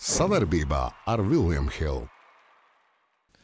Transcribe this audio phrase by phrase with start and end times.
[0.00, 2.08] Savarbībā ar Vilniņu Hildu.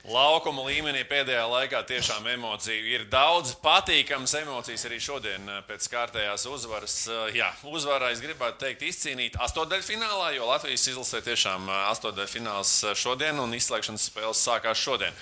[0.06, 3.56] Laukuma līmenī pēdējā laikā tiešām emociju ir daudz.
[3.58, 6.94] Patīkamas emocijas arī šodien eh, pēc kārtējās uzvaras.
[7.10, 13.42] Eh, Jā, uzvarā es gribētu teikt, izcīnīt astotdaļfinālā, jo Latvijas izlasē tiešām eh, astotdaļfināls šodien
[13.42, 15.18] un izslēgšanas spēles sākās šodien.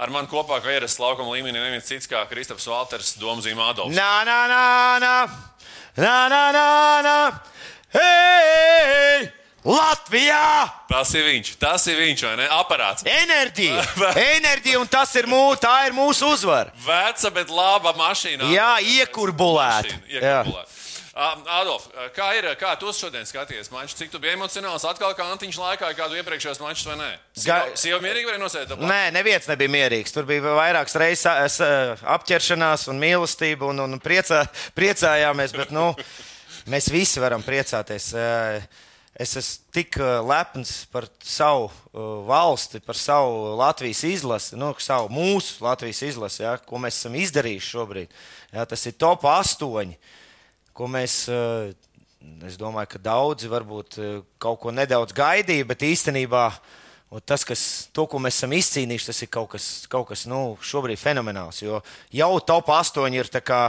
[0.00, 3.94] Ar mani kopā, kā ierasts laukuma līmenī, neviens cits kā Kristaps Valters, Domzīm Adolfs.
[3.94, 4.64] Nā, nā, nā,
[5.04, 5.14] nā,
[6.00, 6.66] nā, nā, nā,
[7.04, 7.16] nā.
[7.92, 9.41] Hei!
[9.62, 10.66] Latvijā!
[10.90, 12.48] Tas ir viņš, tas ir viņš, vai ne?
[12.50, 13.06] Aparāts.
[13.06, 13.84] Enerģija!
[14.36, 16.74] Enerģija, un tas ir mūsu, tā ir mūsu uzvara.
[16.82, 18.50] Veca, bet laba mašīna.
[18.50, 19.94] Jā, iekurbulēta.
[19.94, 20.78] Mašīna, Iekurbulēta.
[21.12, 22.46] Um, Adolf, kā ir?
[22.56, 23.68] Kā tu šodien skaties?
[23.68, 24.86] Mačs, cik tu biji emocionāls?
[24.88, 27.08] Atkal kā Antiņš laikā, kādu iepriekšējos mačus vai nē?
[27.36, 28.80] Sieva, mierīgi varēja nosēdēt?
[28.80, 30.14] Nē, neviens nebija mierīgs.
[30.16, 31.58] Tur bija vairākas reizes
[32.16, 35.52] apķeršanās un mīlestība, un, un priecā, priecājāmies.
[35.58, 35.90] Bet, nu,
[36.72, 38.08] mēs visi varam priecāties.
[38.16, 38.64] Ā,
[39.12, 45.12] Es esmu tik ā, lepns par savu ā, valsti, par savu Latvijas izlasi, nu, savu
[45.12, 48.14] mūsu Latvijas izlasi, ja, ko mēs esam izdarījuši šobrīd.
[48.54, 49.92] Ja, tas ir top 8,
[50.72, 51.24] ko mēs.
[51.28, 51.72] ā,
[52.46, 53.96] Es domāju, ka daudzi varbūt
[54.38, 56.44] kaut ko nedaudz gaidīja, bet īstenībā
[57.26, 61.00] tas, kas, to, ko mēs esam izcīnījuši, tas ir kaut kas, kaut kas nu, šobrīd
[61.00, 61.58] fenomenāls.
[61.64, 61.82] Jo
[62.14, 63.64] jau top 8 ir, tā kā,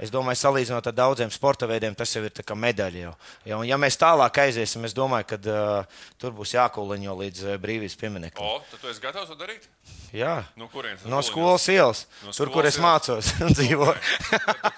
[0.00, 3.00] es domāju, salīdzinot ar daudziem sporta veidiem, tas jau ir medaļa.
[3.04, 3.14] Jau.
[3.44, 7.96] Ja, ja mēs tālāk aiziesim, es domāju, ka uh, tur būs jākūliņo līdz uh, brīvības
[8.00, 8.46] piemineklim.
[8.46, 9.68] O, tad tu esi gatavs to darīt?
[10.10, 11.04] Jā, No kurienes?
[11.06, 12.82] no skolas ielas, No tur, kur skolas es ielas.
[12.82, 13.94] mācos un dzīvoju.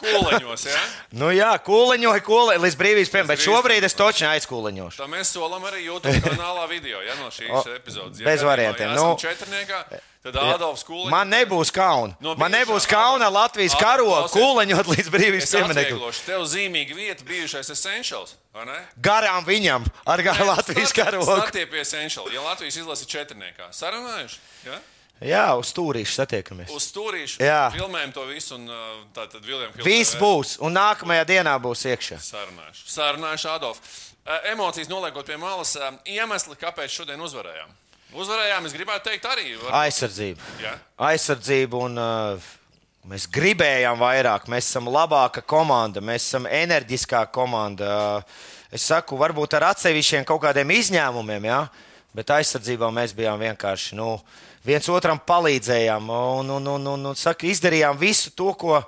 [0.02, 0.82] Kūleņos, jā?
[1.22, 5.00] nu, jā, kūliņoju, kūliņoju līdz brīvības piemineklim, bet šobrīd es točni aizkūliņošu.
[5.00, 8.20] Tā mēs solam arī YouTube kanālā video, ja no šīs O, epizodes.
[8.26, 8.92] bez variantiem.
[8.98, 9.80] Nu, četrniekā,
[10.22, 11.10] tad Adolfs Kūleņš.
[11.10, 12.14] Man nebūs kauna.
[12.22, 14.36] No Man nebūs kauna Latvijas klausies.
[14.36, 18.36] kūliņot līdz brīvības atvieglošu tev zīmīgu vietu, bijušais Essentials,
[19.02, 21.26] garām viņam ar gar Latvijas karogu.
[21.26, 22.30] Startie pie Essential.
[22.32, 24.40] Ja Latvijas izlasi četrniekā, sarunājuši?
[24.66, 24.80] Ja?
[25.22, 26.70] Jā, uz stūrīšu satiekamies.
[26.74, 27.42] Uz stūrīšu.
[27.42, 27.68] Jā.
[27.74, 29.84] Filmējam to visu un uh, tā tad Viljam Hilde.
[29.86, 32.18] Viss būs, un nākamajā dienā būs iekšā.
[32.26, 32.88] Sarunājuši.
[32.90, 33.78] Sarunājuši Adolf.
[34.22, 37.70] Uh, Emocijas noliekot pie malas, uh, iemesli, kāpēc šodien uzvarējām.
[38.12, 39.54] Uzvarējām, es gribētu teikt, arī.
[39.56, 39.70] Var...
[39.86, 40.48] Aizsardzība.
[40.60, 40.72] Jā.
[41.08, 42.50] Aizsardzība un uh,
[43.08, 44.50] mēs gribējām vairāk.
[44.52, 47.88] Mēs esam labāka komanda, mēs esam enerģiskāka komanda.
[47.88, 51.62] Uh, es saku, varbūt ar atsevišķiem kaut kādiem izņēmumiem, jā,
[52.12, 53.96] bet aizsardzībā mēs bijām vienkārši.
[53.96, 54.18] Nu,
[54.66, 58.82] viens otram palīdzējām un, un, un, un, un saka, izdarījām visu to, ko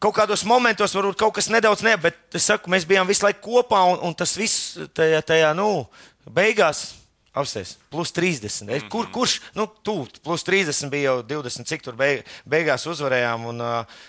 [0.00, 3.60] kaut kādos momentos varbūt kaut kas nedaudz ne, bet es saku, mēs bijām visu laiku
[3.60, 5.84] kopā un, un tas viss tajā, tajā nu,
[6.24, 6.94] beigās.
[7.36, 8.62] Apstāties, plus 30.
[8.62, 8.88] Mm -hmm.
[8.88, 13.44] Kur, kurš, nu, tu, plus 30 bija jau 20, cik tur beig, beigās uzvarējām.
[13.46, 13.58] Un,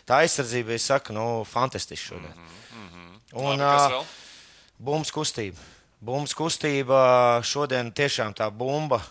[0.07, 2.33] tā aizsardzība, es saku, nu, fantastiski šodien.
[2.33, 3.43] Mm -hmm.
[3.43, 4.05] Un, Labi?
[4.77, 5.57] Bumbas kustība.
[5.99, 9.01] Bumbas kustība šodien tiešām tā bumba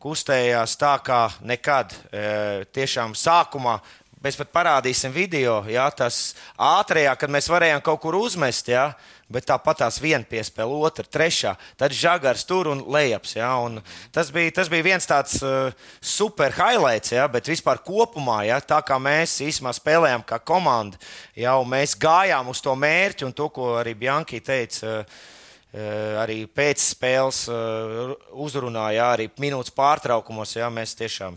[0.00, 1.92] kustējās tā kā nekad.
[2.12, 3.78] E, tiešām sākumā
[4.24, 8.90] mēs pat parādīsim video, jā, tas ātrajā, kad mēs varējām kaut kur uzmest, jā,
[9.32, 13.36] bet tāpat tās viena piespēle, otra, trešā, tad žagars tur un lejaps.
[13.38, 13.80] Jā, un
[14.14, 18.82] tas, bija, tas bija viens tāds uh, super highlights, jā, bet vispār kopumā, jā, tā
[18.86, 21.00] kā mēs īstenībā spēlējām kā komanda,
[21.38, 25.00] jau mēs gājām uz to mērķi un to, ko arī Bjanki teica.
[25.00, 25.28] Uh,
[25.70, 30.56] Eh, arī pēc spēles eh, uzrunāja, arī minūtes pārtraukumos.
[30.58, 31.36] Jā, mēs tiešām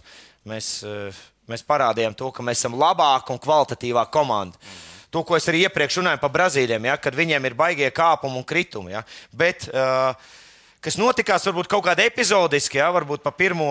[0.49, 4.57] mēs, eh, mēs parādījām to, ka mēs esam labāka un kvalitatīvāka komanda.
[5.13, 8.45] To, ko es arī iepriekš runāju par Brazīļiem, ja, kad viņiem ir baigie kāpumi un
[8.49, 8.95] kritumi.
[8.95, 9.03] Ja.
[9.29, 10.15] Bet, uh,
[10.81, 13.69] kas notikās varbūt kaut kādā epizodiski, ja, varbūt pa pirmo,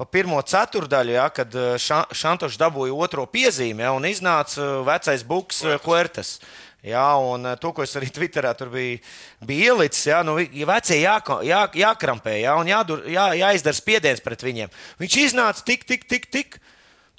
[0.00, 5.22] pa pirmo ceturdaļu, ja, kad Ša- Šantošs dabūja otro piezīmi ja, un iznāca uh, vecais
[5.28, 6.38] Buks uh, Huertas.
[6.80, 9.02] Jā, un to, ko es arī Twitterā tur biju,
[9.44, 14.24] biju ielicis, jā, nu, ja vecie jāko- jā, jākrampē, jā, un jādur, jā, jāizdara spiediens
[14.24, 14.72] pret viņiem.
[15.02, 16.56] Viņš iznāca tik, tik, tik, tik.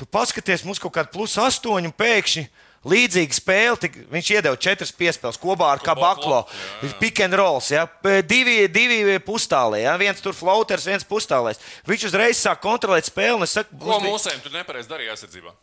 [0.01, 2.47] Tu paskaties, mums kaut kāda plus astoņi pēkšņi.
[2.81, 6.39] Līdzīga spēle, tik, viņš iedeva četras piespēles kopā ar Kabaklo.
[6.97, 7.83] Pick and rolls, ja,
[8.25, 11.61] divi, divi pustālē, ja, viens tur floaters, viens pustālēs.
[11.85, 13.45] Viņš uzreiz sāk kontrolēt spēli.
[13.47, 15.53] saku, Ko bija- mūsējiem tur nepareizi darīja aizsardzībā?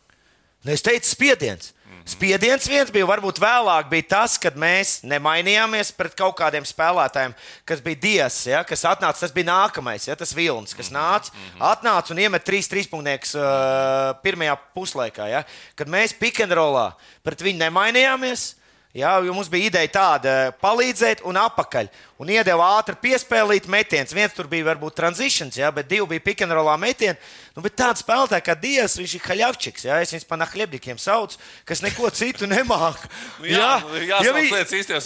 [0.63, 1.73] Nu, Es teicu, spiediens.
[2.07, 7.35] Spiediens viens bija, varbūt vēlāk bija tas, kad mēs nemainījāmies pret kaut kādiem spēlētājiem,
[7.67, 9.19] kas bija Dievs, ja, kas atnāca.
[9.25, 11.33] Tas bija nākamais, ja, tas Vilnis, kas nāca,
[11.71, 15.27] atnāca un iemet trīs trīspunktus uh, pirmajā puslaikā.
[15.29, 15.43] Ja,
[15.79, 16.91] kad mēs pikantrolā
[17.25, 18.53] pret viņu nemainījāmies.
[18.97, 20.31] Jā, jo mums bija ideja tāda-
[20.65, 21.91] palīdzēt un apakaļ.
[22.19, 24.13] Un iedeva ātri piespēlīt metienus.
[24.15, 27.15] Viens tur bija varbūt tranzīcijas, ja, bet divi bija pikantrolā metieni.
[27.55, 29.85] Nu, bet tāds spēlētājs kā Dievs, viņš ir haļavčiks.
[29.87, 33.07] Ja, es viņus par nahļebdikiem saucu, kas neko citu nemāca.
[33.39, 33.71] Nu jā,
[34.03, 34.45] jā, ja vi,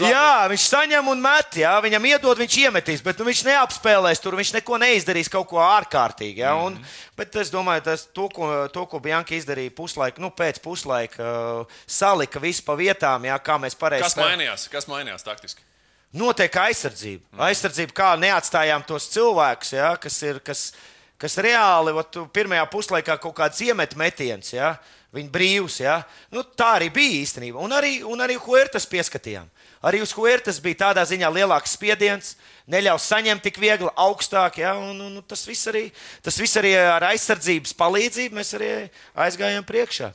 [0.10, 1.57] jā, viņš saņem un met.
[1.62, 5.62] Jā, viņam iedod, viņš iemetīs, bet nu, viņš neapspēlēs tur, viņš neko neizdarīs kaut ko
[5.66, 6.42] ārkārtīgi.
[6.44, 6.95] Ja, un, mm.
[7.18, 11.83] Bet es domāju, tas, to, ko, to, ko Bjanka izdarīja puslaika, nu, pēc puslaika, uh,
[11.86, 14.07] salika visu pa vietām, jā, kā mēs pareizi.
[14.07, 14.66] Kas mainījās?
[14.74, 15.62] Kas mainījās taktiski?
[16.13, 17.25] Notiek aizsardzība.
[17.33, 17.44] Mm.
[17.48, 20.42] Aizsardzība, kā neatstājām tos cilvēkus, ja, kas ir.
[20.45, 20.68] Kas,
[21.24, 24.75] kas reāli ot, pirmajā puslaikā kaut kāds iemet metiens, ja?
[25.13, 25.77] viņa brīvs.
[25.81, 26.00] Ja?
[26.33, 27.62] Nu, tā arī bija īstenībā.
[27.63, 29.48] Un arī, un arī Huertas pieskatījām.
[29.86, 32.33] Arī uz Huertas bija tādā ziņā lielāks spiediens,
[32.69, 34.59] neļaus saņemt tik viegli augstāk.
[34.62, 34.74] Ja?
[34.81, 35.88] Un, un, un tas, viss arī,
[36.25, 38.74] tas viss arī ar aizsardzības palīdzību mēs arī
[39.25, 40.13] aizgājām priekšā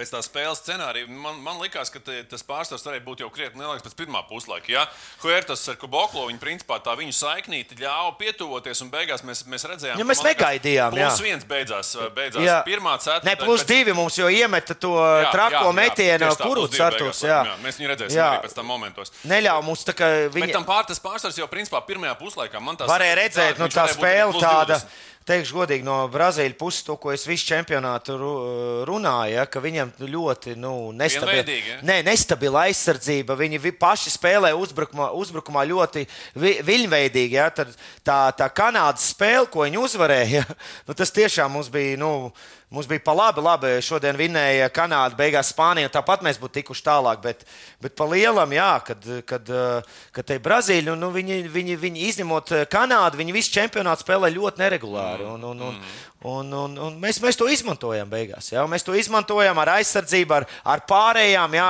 [0.00, 3.60] pēc tā spēles scenārija, man, man likās, ka te, tas pārsvars varēja būt jau krietni
[3.60, 4.70] lielāks pēc pirmā puslaika.
[4.72, 4.84] Ja
[5.22, 10.00] Huertas ar Kuboklo, viņa principā tā viņu saiknīti ļāva pietuvoties, un beigās mēs, mēs redzējām,
[10.00, 10.96] ja mēs negaidījām.
[10.96, 11.26] Plus jā.
[11.26, 12.56] viens beidzās, beidzās jā.
[12.68, 13.28] pirmā ceturtā.
[13.28, 13.74] Ne, plus pēc...
[13.74, 17.22] divi mums jau iemeta to jā, trako jā, metienu, kuru certus.
[17.26, 17.42] Jā.
[17.50, 18.30] jā, mēs viņu redzēsim jā.
[18.32, 19.14] arī pēc tam momentos.
[19.28, 20.48] Neļauj mums tā kā viņi.
[20.48, 22.90] Bet tam pār, tas pārsvars jau principā pirmajā puslaikā man tās.
[22.90, 24.80] Varēja redzēt, tā, nu tā spēle tāda.
[24.80, 28.16] 20 teikšu godīgi, no Brazīļas puses, to, ko es visu čempionātu
[28.88, 31.78] runāju, ja, ka viņam ļoti nu, nestabila, ja?
[31.86, 33.38] ne, nestabila aizsardzība.
[33.38, 37.38] Viņi paši spēlē uzbrukumā, uzbrukumā ļoti vi, viļņveidīgi.
[37.38, 41.98] Ja, tā, tā Kanādas spēle, ko viņi uzvarēja, ja, nu, tas tiešām mums bija.
[42.00, 42.32] Nu,
[42.70, 43.70] Mums bija pa labi, labi.
[43.82, 45.90] Šodien vinēja Kanāda, beigās Spānija.
[45.90, 47.18] Tāpat mēs būtu tikuši tālāk.
[47.24, 47.42] Bet,
[47.82, 49.50] bet pa lielam, jā, kad, kad,
[50.14, 55.26] kad te Brazīļi, nu, viņi, viņi, viņi izņemot Kanādu, viņi visu čempionātu spēlē ļoti neregulāri.
[55.32, 55.82] Un, un, un,
[56.20, 58.50] Un, un, un mēs, mēs to izmantojam beigās.
[58.52, 58.66] Ja?
[58.68, 61.54] Mēs to izmantojam ar aizsardzību, ar, ar pārējām.
[61.56, 61.68] Ja?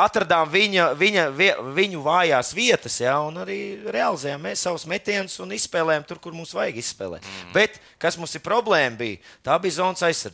[0.00, 1.28] Atradām viņa, viņa,
[1.76, 3.20] viņu vājās vietas, ja?
[3.22, 7.22] un arī realizējām mēs savus metienus un izspēlējām tur, kur mums vajag izspēlēt.
[7.22, 7.52] Mm.
[7.54, 10.33] Bet kas mums ir problēma, bija, tā bija zonas aizsardzība.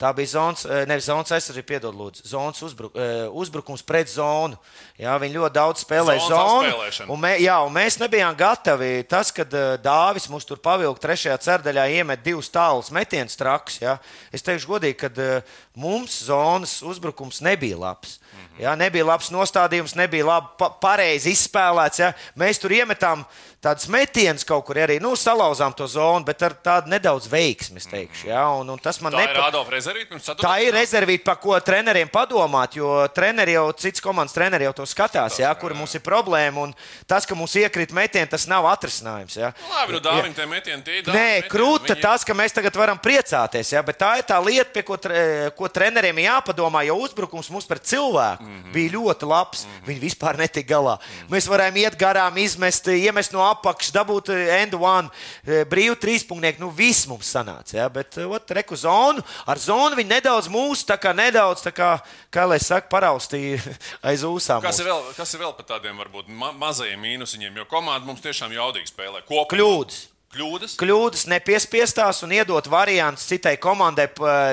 [0.00, 4.56] Tā bija zonas, eh, nevis zonas aizsardzība, piedod, lūdzu, zonas uzbruk, eh, uzbrukums pret zonu.
[4.96, 7.10] Jā, viņi ļoti daudz spēlēja zonu.
[7.12, 9.06] Un, mē, jā, un mēs nebijām gatavi.
[9.06, 13.76] Tas, kad eh, Dāvis mums tur pavilka trešajā cerdaļā, iemet divus tālus metienus traks.
[13.82, 13.98] Jā.
[14.32, 15.42] Es teikšu godīgi, ka
[15.76, 18.18] mums zonas uzbrukums nebija labs.
[18.32, 18.64] Mhm.
[18.64, 22.00] Jā, nebija labs nostādījums, nebija labi pa, pareizi izspēlēts.
[22.00, 22.14] Jā.
[22.40, 23.26] Mēs tur iemetām
[23.60, 27.80] tādas metienas kaut kur arī nu, salauzām to zonu, bet ar tādu nedaudz veiksmi.
[27.90, 28.44] Teikšu, ja?
[28.56, 29.48] un, un tas man tā nepa...
[29.50, 30.20] ir rezervīta.
[30.40, 34.86] Tā ir rezervīta, par ko treneriem padomāt, jo treneri jau, cits komandas treneri jau to
[34.88, 35.52] skatās, ja?
[35.60, 36.68] kur mums ir problēma.
[37.08, 39.36] Tas, ka mums iekrīt metieni, tas nav atrisinājums.
[39.36, 39.52] Ja?
[39.60, 40.48] Nu, labi, nu, dāvim, ja.
[40.48, 42.04] metieni, tie Nē, metieni, krūta viņi...
[42.04, 43.84] tas, ka mēs tagad varam priecāties, ja?
[43.84, 45.50] bet tā ir tā lieta, pie ko, tre...
[45.56, 48.72] ko treneriem jāpadomā, jo uzbrukums mums pret cilvēku mm -hmm.
[48.76, 49.64] bija ļoti labs.
[49.64, 49.88] Mm -hmm.
[49.90, 50.96] Viņi vispār netika galā.
[50.96, 51.30] Mm -hmm.
[51.34, 55.10] Mēs varējām iet garām, izmest, iemest no apakšas, dabūt eh, end one,
[55.44, 56.60] eh, brīvu trīspunktu.
[56.62, 57.76] Nu, viss mums sanāca.
[57.76, 57.88] Ja?
[57.92, 61.90] Bet, eh, ot, reku zonu, ar zonu viņi nedaudz mūsu, tā kā nedaudz, tā kā,
[62.32, 63.60] kā lai saka, paraustīja
[64.08, 64.62] aiz ūsām.
[64.64, 68.24] Kas ir, vēl, kas ir vēl par tādiem varbūt ma mazajiem mīnusiem, jo komanda mums
[68.24, 69.50] tiešām jaudīgi spēlē kopā.
[69.56, 70.06] Kļūdas.
[70.30, 70.76] Kļūdas?
[70.78, 74.06] Kļūdas nepiespiestās un iedot variantus citai komandai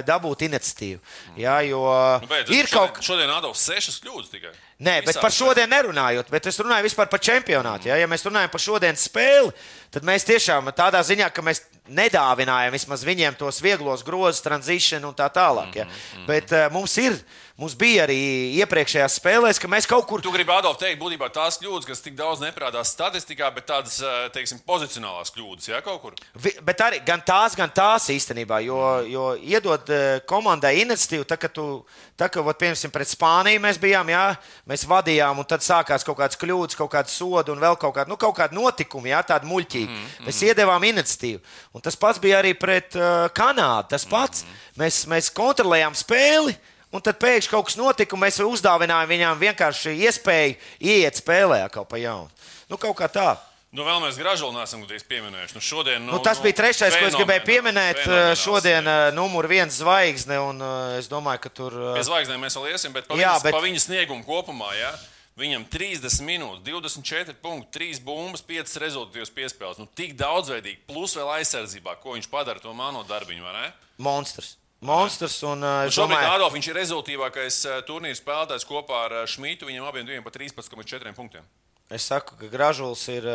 [0.07, 0.97] dabūt iniciatīvu.
[0.97, 1.35] Mm.
[1.43, 1.81] Jā, jo
[2.23, 3.05] nu, beidz, ir šodien, kaut kas.
[3.05, 4.55] Šodien Adolfs sešas kļūdas tikai.
[4.81, 7.91] Nē, Visā bet par šodien nerunājot, bet es runāju vispār par čempionātu.
[7.91, 9.53] Ja, ja mēs runājam par šodienas spēli,
[9.93, 11.61] tad mēs tiešām tādā ziņā, ka mēs
[11.93, 15.77] nedāvinājām vismaz viņiem tos vieglos grozus, tranzīciju un tā tālāk.
[15.77, 15.85] Ja.
[15.85, 16.25] Mm -hmm.
[16.25, 17.21] Bet uh, mums ir
[17.57, 18.17] Mums bija arī
[18.59, 20.21] iepriekšējās spēlēs, ka mēs kaut kur.
[20.21, 23.95] Tu gribi Adolf teikt, būtībā tās kļūdas, kas tik daudz neparādās statistikā, bet tādas,
[24.35, 26.19] teiksim, pozicionālās kļūdas, jā, kaut kur.
[26.37, 28.77] Vi, bet arī gan tās, gan tās īstenībā, jo,
[29.09, 29.89] jo iedod
[30.29, 31.65] komandai iniciatīvu, tā kā tu,
[32.13, 34.27] tā kā, vat, piemēram, pret Spāniju mēs bijām, jā,
[34.69, 38.13] mēs vadījām, un tad sākās kaut kādas kļūdas, kaut kāda soda un vēl kaut kāda,
[38.13, 39.89] nu, kaut kāda notikuma, jā, tāda muļķīga.
[39.89, 40.29] Mm -hmm.
[40.29, 41.41] Mēs iedevām iniciatīvu.
[41.73, 43.89] Un tas pats bija arī pret uh, Kanādu.
[43.89, 44.43] Tas pats.
[44.43, 44.81] Mm -hmm.
[44.83, 46.59] mēs, mēs kontrolējām spēli.
[46.97, 51.91] Un tad pēkšņi kaut kas notika, un mēs uzdāvinājām viņām vienkārši iespēju ieiet spēlē kaut
[51.91, 52.31] pa jaunu.
[52.71, 53.35] Nu, kaut kā tā.
[53.77, 55.53] Nu, vēl mēs gražuli neesam gandrīz pieminējuši.
[55.53, 57.99] Nu, šodien, nu, nu, tas bija trešais, ko es gribēju pieminēt.
[58.39, 61.75] Šodien uh, numur viens zvaigzne, un uh, es domāju, ka tur.
[61.93, 63.53] Pie zvaigznēm mēs vēl iesim, bet pa, jā, viņas, bet...
[63.53, 64.71] pa viņa sniegumu kopumā.
[64.79, 64.93] Ja?
[65.37, 69.77] Viņam 30 minūtes, 24 punkti, 3 bumbas, 5 rezultātus piespēles.
[69.77, 73.67] Nu, tik daudzveidīgi, plus vēl aizsardzībā, ko viņš padara to māno darbiņu, vai ne?
[74.01, 74.55] Monstrs.
[74.85, 75.39] Monstrs.
[75.47, 76.33] Un, uh, šobrīd domāju...
[76.35, 79.69] Adolf, viņš ir rezultātīvākais uh, turnīra spēlētājs kopā ar uh, Šmītu.
[79.69, 81.47] Viņam abiem diviem pa 13,4 punktiem.
[81.89, 83.25] Es saku, ka Gražuls ir.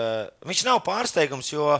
[0.45, 1.71] Viņš nav pārsteigums, jo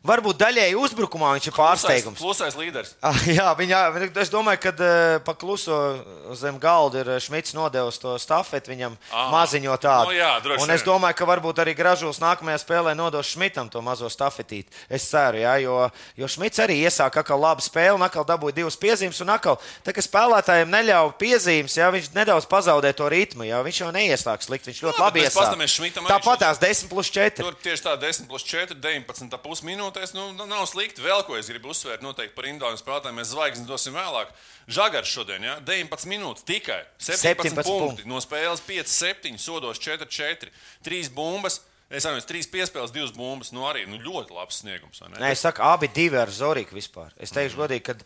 [0.00, 2.16] Varbūt daļēji uzbrukumā viņš ir pārsteigums.
[2.16, 2.94] Klusais līderis.
[3.04, 3.80] Ah, jā, viņa,
[4.22, 5.76] es domāju, ka uh, pa kluso
[6.40, 9.26] zem galda ir Šmits nodevis to stafeti viņam Aha.
[9.34, 10.08] maziņo tādu.
[10.08, 13.82] Nu jā, droši Un es domāju, ka varbūt arī Gražuls nākamajā spēlē nodos Šmitam to
[13.84, 14.72] mazo stafetīti.
[14.88, 15.76] Es ceru, jā, jo,
[16.16, 19.20] jo Šmits arī iesāka atkal labu spēli un atkal dabūja divas piezīmes.
[19.20, 23.84] Un atkal, tā kā spēlētājiem neļauj piezīmes, jā, viņš nedaudz pazaudē to ritmu, jā, viņš
[23.84, 27.44] jau neiesāks slikt, viņš ļoti Jā, labi arī Tāpat tās 10 plus 4.
[27.44, 29.89] Tur tieši tā 10 plus 4, 19,5 minūtēs.
[30.14, 31.02] Nu, nu, nav slikti.
[31.04, 33.18] Vēl ko es gribu uzsvērt noteikti par Indāņu spēlētājiem.
[33.20, 34.30] Mēs zvaigznes dosim vēlāk.
[34.70, 35.56] Žagars šodien, ja?
[35.66, 36.82] 19 minūtes tikai.
[37.02, 38.06] 17, 17 punkti.
[38.10, 40.52] No spēles 5, 7, sodos 4, 4,
[40.86, 41.60] 3 bumbas.
[41.90, 43.50] Es atceros, 3 piespēles, 2 bumbas.
[43.50, 45.00] Nu, arī nu, ļoti labs sniegums.
[45.08, 45.16] ne?
[45.18, 47.10] Nē, es saku, abi divi ar Zoriku vispār.
[47.18, 47.96] Es teikšu, godīgi, ka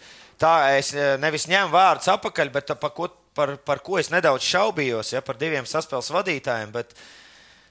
[0.40, 4.08] tā es eh, nevis ņēmu vārdus atpakaļ, bet tā, par, ko, par, par ko es
[4.14, 6.72] nedaudz šaubījos, ja par diviem saspēles vadītājiem.
[6.72, 6.96] Bet,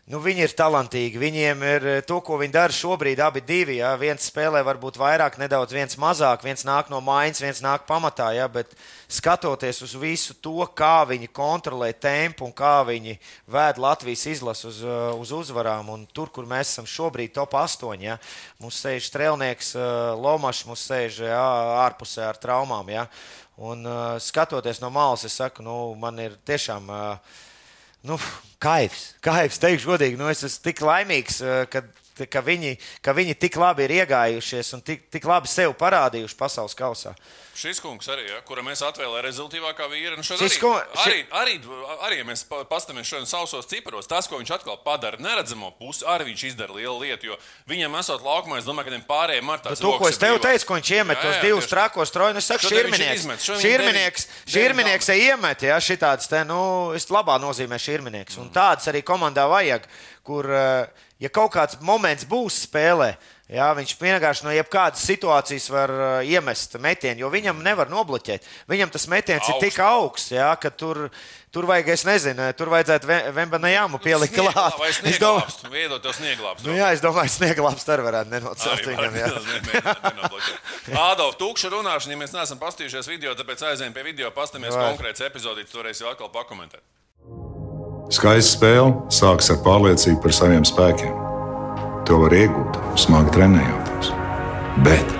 [0.03, 1.15] Nu, viņi ir talantīgi.
[1.15, 3.77] Viņiem ir eh, to, ko viņi dara šobrīd, abi divi.
[3.77, 3.93] Ja?
[3.95, 8.33] Viens spēlē varbūt vairāk, nedaudz viens mazāk, viens nāk no mājas, viens nāk pamatā.
[8.35, 8.49] Ja?
[8.51, 8.73] Bet
[9.07, 13.15] skatoties uz visu to, kā viņi kontrolē tempu un kā viņi
[13.47, 18.03] vēd Latvijas izlasu uz, eh, uz uzvarām, un tur, kur mēs esam šobrīd, top 8,
[18.03, 18.17] ja?
[18.59, 19.87] mums sēž strēlnieks eh,
[20.19, 21.39] Lomašs, mums sēž ja,
[21.85, 22.91] ārpusē ar traumām.
[22.91, 23.07] Ja?
[23.55, 23.87] Un
[24.19, 26.91] skatoties no malas, es saku, nu, man ir tiešām.
[26.91, 27.41] Uh,
[28.03, 28.17] Nu,
[28.59, 30.17] kaivs, kaivs, teikšu godīgi.
[30.19, 31.61] Nu, es esmu tik laimīgs, eh,
[32.29, 36.75] ka, viņi, ka viņi tik labi ir iegājušies un tik, tik labi sev parādījuši pasaules
[36.77, 37.15] kausā.
[37.53, 40.15] Šis kungs arī, ja, kura mēs atvēlējām rezultātīvākā vīra.
[40.17, 41.53] Nu, arī, kungs- arī, arī,
[42.07, 46.31] arī, mēs pa- paskatāmies šodien sausos ciparos, tas, ko viņš atkal padara neredzamo pusi, arī
[46.31, 47.25] viņš izdara lielu lietu.
[47.29, 47.37] Jo
[47.69, 50.39] viņam esot laukumā, es domāju, ka tiem pārējiem ar Nu, tāds to, ko es tev
[50.41, 51.73] teicu, ko viņš iemet, Jā, tos jā, divus tieši.
[51.75, 57.77] trakos trojus, es saku, Šurminieks, deviņi- šurminieks iemet, ja šitāds te, nu, es labā nozīmē
[57.81, 58.37] šurminieks.
[58.41, 59.85] Un tāds arī komandā vajag,
[60.23, 60.87] kur, eh,
[61.23, 63.13] ja kaut kāds moments būs spēlē,
[63.53, 68.45] Jā, viņš vienkārši no jebkādas situācijas var uh, iemest metienu, jo viņam nevar nobloķēt.
[68.71, 71.09] Viņam tas metiens ir tik augsts, jā, ka tur,
[71.53, 74.79] tur vajag, es nezinu, tur vajadzētu Vembanajāmu pielikt klāt.
[74.79, 76.63] Vai Es domāju, snieglāps, veidot to snieglāps.
[76.65, 79.11] nu, jā, es domāju, snieglāps arī varētu nenocelt viņam.
[81.03, 85.75] Ādolf, tukša runāšana, ja mēs neesam pastījušies video, tāpēc aizējām pie video, pastāmies konkrēts epizodīts,
[85.75, 86.81] toreiz jau atkal pakomentēt.
[88.11, 91.13] Skaista spēle sākas ar pārliecību par saviem spēkiem.
[92.07, 94.09] To var iegūt, smagi trenējoties.
[94.83, 95.13] Bet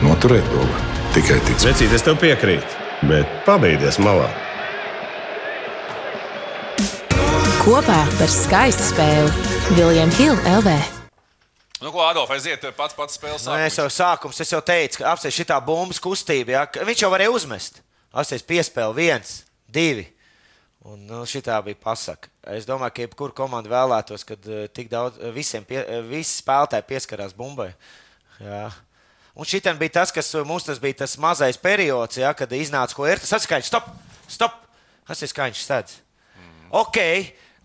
[0.00, 1.66] noturēt to var tikai ticēt.
[1.74, 2.78] Vecīt, es tev piekrītu,
[3.10, 4.30] bet pabeigties malā.
[7.60, 10.78] Kopā par skaistu spēli Viljams Hilde LV.
[11.80, 13.84] Nu, ko Ādolf, aiziet pats pats spēles Nu, es sākumā.
[13.84, 16.56] jau sākums, es jau teicu, ka apsies šī bumbas kustība.
[16.56, 17.80] Jā, ka viņš jau varēja uzmest.
[18.12, 20.08] Apsies piespēle viens, divi.
[20.88, 22.30] Un nu, šī bija pasaka.
[22.56, 26.38] Es domāju, ka jebkurā komanda vēlētos, kad eh, tik daudz eh, visiem pie, eh, visi
[26.40, 27.74] spēlētāji pieskarās bumbai.
[28.40, 28.70] Jā.
[29.36, 33.04] Un šī bija tas, kas mums tas bija tas mazais periods, jā, kad iznāca ko
[33.06, 33.20] ir.
[33.20, 33.92] Tas atskaņš, stop,
[34.26, 34.56] stop!
[35.06, 35.94] Tas ir skaņš, sēdz.
[36.70, 36.98] Ok,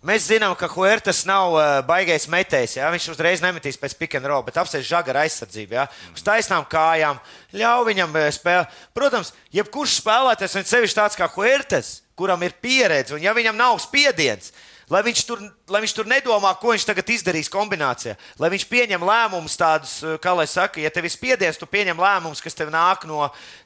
[0.02, 2.76] mēs zinām, ka Huertas nav uh, baigais metējs.
[2.80, 2.88] Ja?
[2.90, 5.76] Viņš uzreiz nemetīs pēc pick and roll, bet apsēž žagara aizsardzību.
[5.78, 5.84] Ja?
[6.10, 7.20] Uz taisnām kājām,
[7.54, 8.80] ļauj viņam uh, spēlēt.
[8.98, 13.76] Protams, jebkurš spēlētājs, un sevišķi tāds kā Huertas, kuram ir pieredze, un ja viņam nav
[13.84, 14.52] spiediens,
[14.86, 15.40] lai viņš, tur,
[15.74, 20.14] lai viņš tur nedomā, ko viņš tagad izdarīs kombinācijā, lai viņš pieņem lēmumus tādus, uh,
[20.22, 23.24] kā lai saka, ja tev ir spiediens, tu pieņem lēmumus, kas tev nāk no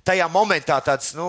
[0.09, 1.26] tajā momentā tāds, nu,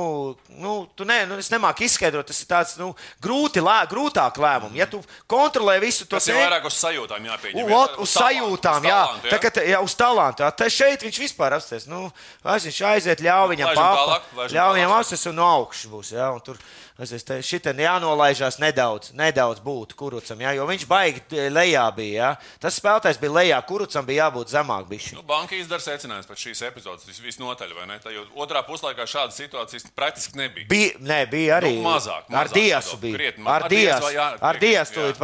[0.64, 4.80] nu tu ne, nu, es nemāku izskaidrot, tas ir tāds, nu, grūti, lē, grūtāk lēmumu.
[4.80, 7.60] Ja tu kontrolē visu to Tas ir vairāk uz sajūtām jāpieņem.
[7.68, 9.02] U, ot, uz talantu, sajūtām, uz jā.
[9.04, 10.46] talantu, Tā, ka, jā, uz talantu.
[10.48, 10.54] jā.
[10.56, 11.90] Te šeit viņš vispār apstāsies.
[11.92, 12.06] Nu,
[12.48, 14.22] aiz viņš aiziet, ļauj viņam pāri.
[14.56, 15.04] Ļauj viņam tālāk.
[15.04, 16.14] apstāsies un no augšas būs.
[16.16, 16.64] Jā, un tur
[17.02, 22.16] šitam jānolaižās nedaudz, nedaudz būtu kurucam, jā, jo viņš baigi lejā bija.
[22.22, 22.30] Jā.
[22.62, 24.86] Tas spēlētājs bija lejā, kurucam bija jābūt zemāk.
[24.92, 25.16] Bišķi.
[25.18, 27.06] Nu, banka izdara secinājums pēc šīs epizodes.
[27.08, 28.00] Tas visnotaļ, vai ne?
[28.04, 30.68] Tā otrā puslaikā šādas situācijas praktiski nebija.
[30.70, 32.76] Bija, nē, bija arī Nu, mazāk, ar mazāk Diesu.
[32.76, 33.18] nedaudz, Bija.
[33.18, 35.24] krietni Ar ar Diesu Diesu, jā, ar Diesu tūlīt,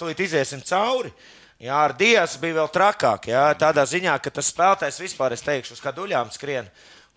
[0.00, 1.12] tūlīt iziesim cauri.
[1.58, 3.28] Jā, ar Diesu bija vēl trakāk.
[3.32, 6.68] Jā, tādā ziņā, ka tas spēlētājs vispār, es teikšu, uz kaduļām skrien.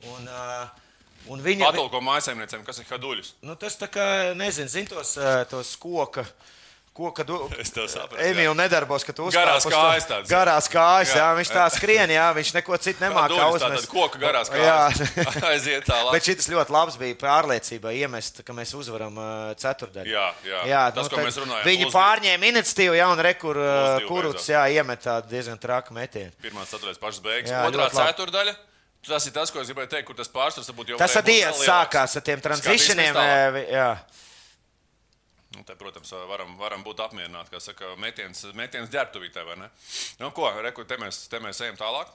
[0.10, 0.81] Un, uh,
[1.30, 3.36] un viņa, Patulko mājsaimniecēm, kas ir haduļus.
[3.46, 6.26] nu, tas tā kā, nezinu, zin tos, uh, tos koka.
[6.92, 7.38] Koka du...
[7.64, 10.32] Es tev sapratu, Emīl nedarbos, ka tu uzkāp Garās kājas tādas, jā.
[10.34, 11.22] Garās kājas, jā.
[11.22, 11.28] Jā.
[11.38, 12.26] Viņš tā skrien, jā.
[12.36, 15.00] Viņš neko citu nemāca Haduļus, tātad koka garās kājas.
[15.54, 16.12] Aiziet tālāk.
[16.18, 20.12] Bet šis ļoti labs bija pārliecībā iemest, ka mēs uzvaram uh, ceturtdaļu.
[20.12, 20.26] Jā,
[20.68, 20.82] jā.
[20.98, 23.62] Tas, ko tad mēs runājam, Viņi plus pārņēma iniciatīvu, jā, un rekur
[24.10, 24.52] kurus, beidzot.
[24.52, 26.36] jā, iemet tādu diezgan traku metienu.
[26.44, 27.56] Pirmā ceturtais pašas beigas.
[27.56, 28.58] Jā, Otrā ļoti labi.
[29.08, 31.16] Tas ir tas, ko es gribēju teikt, kur tas pārsvars varbūt jau Tas
[31.58, 31.70] lielāks.
[31.72, 32.60] sākās ar tiem tālāk.
[33.74, 34.04] eh.
[35.58, 39.68] Nu, te, protams, varam, varam būt apmierināti, ka saka, metiens, metiens ģērbtuvītē, vai ne?
[40.22, 42.08] Nu, ko, reku, te mēs, te mēs ejam tālāk.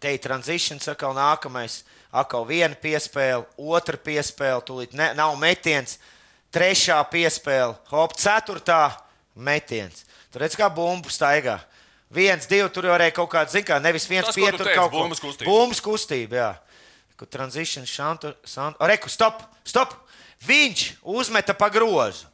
[0.00, 1.82] te ir tranzīcijas, atkal nākamais,
[2.12, 5.98] atkal viena piespēle, otra piespēle, tūlīt ne, nav metiens,
[6.52, 8.96] trešā piespēle, hop, ceturtā
[9.36, 10.06] metiens.
[10.32, 11.58] Tur redz, kā bumbu staigā.
[12.10, 15.04] Viens, divi, tur varēja kaut kāda, zina, kā nevis viens Tas, pietur teici, kaut ko.
[15.04, 15.46] bumbas kustība.
[15.46, 16.50] Bumbas kustība, jā.
[17.20, 18.80] Kur tranzīcija, šantu, santu.
[18.90, 19.94] Reku, stop, stop!
[20.48, 22.26] Viņš uzmeta pa grozu.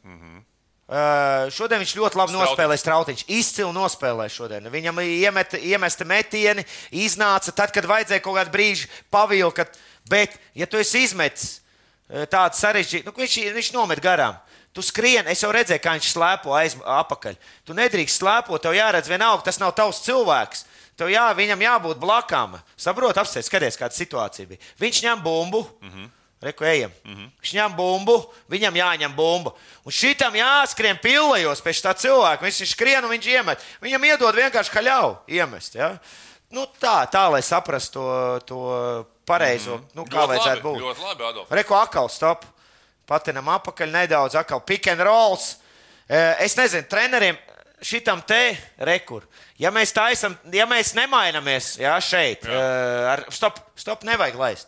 [0.87, 2.39] Uh, šodien viņš ļoti labi Strautiņš.
[2.47, 3.23] nospēlēja strautiņš.
[3.35, 4.69] Izcili nospēlēja šodien.
[4.71, 6.63] Viņam iemeta, iemesta metieni,
[6.95, 9.75] iznāca tad, kad vajadzēja kaut kādu brīdi pavilkt.
[10.07, 11.57] Bet, ja tu esi izmetis
[12.31, 14.39] tādu sarežģītu, nu, viņš, viņš nomet garām.
[14.77, 17.37] Tu skrien, es jau redzēju, kā viņš slēpo aiz apakaļ.
[17.65, 20.67] Tu nedrīkst slēpot, tev jāredz vienalga, tas nav tavs cilvēks.
[20.97, 22.59] Tev jā, viņam jābūt blakām.
[22.77, 24.61] Saproti, apsēties, skaties, kāda situācija bija.
[24.77, 25.63] Viņš ņem bumbu.
[25.81, 26.11] Mm -hmm.
[26.45, 26.91] Reku, ejam.
[27.03, 27.31] Mm -hmm.
[27.41, 28.17] Viņš ņem bumbu,
[28.49, 29.53] viņam jāņem bumba.
[29.83, 32.45] Un šitam jāskrien pillējos pēc tā cilvēka.
[32.45, 33.65] Viņš viņš skrien un viņš iemet.
[33.81, 35.75] Viņam iedod vienkārši kaļau iemest.
[35.75, 35.97] Ja?
[36.49, 39.89] Nu, tā, tā, lai saprastu to, to pareizo, mm -hmm.
[39.93, 40.81] nu, kā Ļoti vajadzētu labi, būt.
[40.81, 41.51] Ļoti labi, Adolf.
[41.51, 42.45] Reku atkal stop.
[43.07, 45.57] Patinam apakaļ nedaudz, atkal pick and rolls.
[46.09, 47.37] Eh, Es nezinu, treneriem
[47.81, 49.23] šitam te rekur.
[49.59, 52.63] Ja mēs tā esam, ja mēs nemainamies jā, šeit, jā.
[53.13, 54.67] Ar, stop, stop, nevajag laist.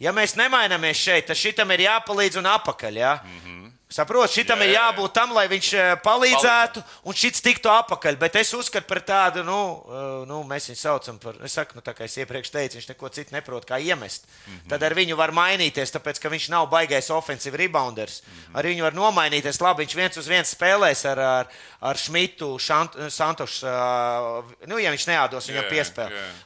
[0.00, 2.96] Ja mēs nemainamies šeit, tad šitam ir jāpalīdz un apakaļ.
[2.98, 3.12] Jā.
[3.24, 3.61] Mm -hmm.
[3.92, 4.84] Saprotu, šitam Jā, ir jā, jā.
[4.88, 8.16] jābūt tam, lai viņš eh, palīdzētu, un šis tiktu apakaļ.
[8.20, 11.84] Bet es uzskatu par tādu, nu, eh, nu mēs viņu saucam par, es saku, nu,
[11.84, 14.24] tā kā es iepriekš teicu, viņš neko citu neprot, kā iemest.
[14.24, 14.70] Mm -hmm.
[14.72, 18.22] Tad ar viņu var mainīties, tāpēc, ka viņš nav baigais offensive rebounders.
[18.22, 18.58] Mm -hmm.
[18.58, 19.60] Ar viņu var nomainīties.
[19.60, 21.46] Labi, viņš viens uz viens spēlēs ar, ar,
[21.80, 23.66] ar Šmitu, Santošu.
[23.66, 25.70] Uh, nu, ja viņš neādos viņam jā.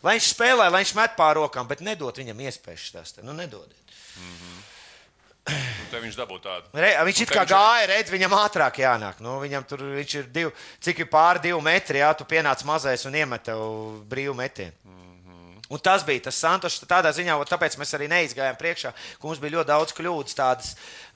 [0.02, 3.14] Lai viņš spēlē, lai viņš met pār rokām, bet nedod viņam iespējas tās.
[3.22, 3.86] Nu, nedodiet.
[4.16, 4.55] Un
[5.90, 6.66] Te viņš dabū tādu.
[6.74, 9.20] Re, viņš it kā gāja, redz, viņam ātrāk jānāk.
[9.22, 10.50] Nu, viņam tur viņš ir divi,
[10.82, 13.62] cik ir pāri divi metri, jā, tu pienāc mazais un iemet tev
[14.10, 14.74] brīvu metienu.
[15.66, 16.84] Un tas bija tas Santošs.
[16.86, 20.68] Tādā ziņā, tāpēc mēs arī neizgājām priekšā, ka mums bija ļoti daudz kļūdas tādas.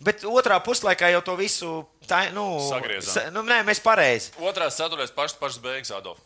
[0.02, 1.68] Bet otrā puslaikā jau to visu
[2.10, 3.12] tā, nu, Sagriezām.
[3.14, 4.32] sa- nu, nē, mēs pareizi.
[4.42, 6.18] Otrās ceturtais pašas pašas beigas, Adolf.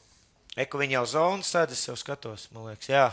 [0.57, 3.11] Eku viņa jau zonas sēdz, es jau skatos, man liekas, jā.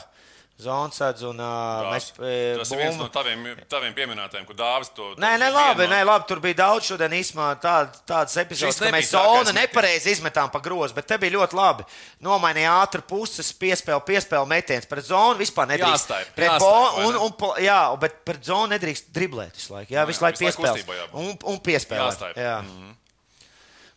[0.61, 2.07] Zonas sēdz un uh, mēs.
[2.21, 5.09] e, Tas ir viens no taviem, taviem pieminētajiem, kur dāvis to.
[5.21, 9.09] Nē, nē, labi, nē, labi, tur bija daudz šodien īstenībā tād, tādas epizodes, ka mēs
[9.11, 11.87] zonu nepareizi izmetām pa grozu, bet te bija ļoti labi.
[12.21, 14.85] Nomainīja ātri puses, piespēle, piespēle metiens.
[14.85, 16.11] Pret zonu vispār nedrīkst.
[16.11, 19.93] Jāstaip, Pret vai un, un, po- jā, bet pret zonu nedrīkst driblēt visu laiku.
[19.97, 21.13] Jā, visu laiku visu laiku jābūt.
[21.13, 21.61] Un, un.
[21.65, 22.37] Jāstaip.
[22.37, 22.59] Jā.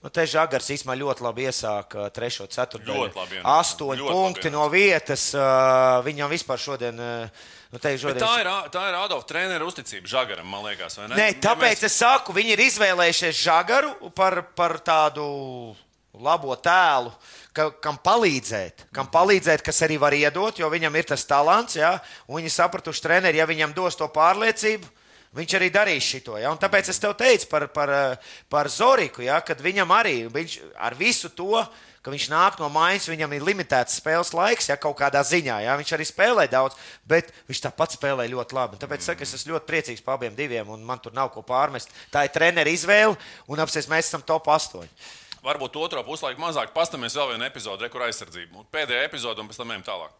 [0.04, 2.44] Nu, te Žagars īstenībā ļoti labi iesāka 3.
[2.52, 2.92] ceturto.
[2.92, 3.54] Ļoti labi ienāca.
[3.62, 4.52] Astoņi Ļoti labi punkti ienāca.
[4.58, 5.22] no vietas.
[5.32, 6.98] uh, Viņam vispār šodien.
[7.00, 7.28] uh,
[7.74, 11.08] Nu, te, Bet šodien tā ir, tā ir Adolfa treneru uzticība Žagaram, man liekas, ne?
[11.16, 15.74] Nē, Ja tāpēc mēs- es saku, viņi ir izvēlējušies žagaru par, par tādu
[16.14, 17.10] labo tēlu,
[17.52, 18.84] ka, kam palīdzēt.
[18.92, 21.74] Kam palīdzēt, kas arī var iedot, jo viņam ir tas talants.
[21.74, 21.98] Ja?
[22.28, 24.84] Un viņi sapratuši, treneri, ja viņam dos to pārliecību.
[25.34, 26.36] Viņš arī darīs šo.
[26.38, 26.52] Ja?
[26.54, 27.90] Un Tāpēc es tev teicu par, par,
[28.50, 29.40] par Zoriku, ja?
[29.42, 31.58] kad viņam arī viņš, ar visu to,
[32.04, 35.58] viņš nāk no mājas, viņam ir limitēts spēles laiks, ja kaut kādā ziņā.
[35.64, 35.74] Ja?
[35.80, 38.80] Viņš arī spēlē daudz, bet viņš tāpat spēlē ļoti labi.
[38.82, 41.90] Tāpēc saku, es esmu ļoti priecīgs par abiem diviem, un man tur nav ko pārmest.
[42.14, 43.18] Tā ir treneru izvēle,
[43.50, 44.86] un apsies mēs esam top 8.
[45.44, 46.70] Varbūt otro puslaiku mazāk.
[46.72, 48.64] Pastāmies vēl vienu epizodi, re, kur aizsardzība.
[48.72, 50.14] Pēdējā epizode, un pēc tam ejam tālāk.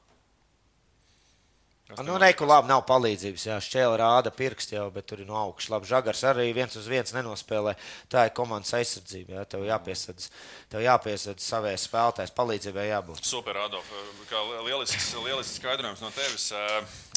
[2.02, 3.44] Nu, neko labi, nav palīdzības.
[3.46, 5.70] Jā, šķēle rāda pirksti jau, bet tur ir no augšas.
[5.70, 7.76] Labi, žagars arī viens uz viens nenospēlē.
[8.10, 9.38] Tā ir komandas aizsardzība.
[9.38, 10.30] Jā, tev jāpiesadz,
[10.72, 12.34] tev jāpiesadz savējais spēlētājs.
[12.34, 13.22] Palīdzībai jābūt.
[13.28, 13.92] Super, Adolf.
[14.30, 16.50] Kā lielisks, lielisks skaidrojums no tevis.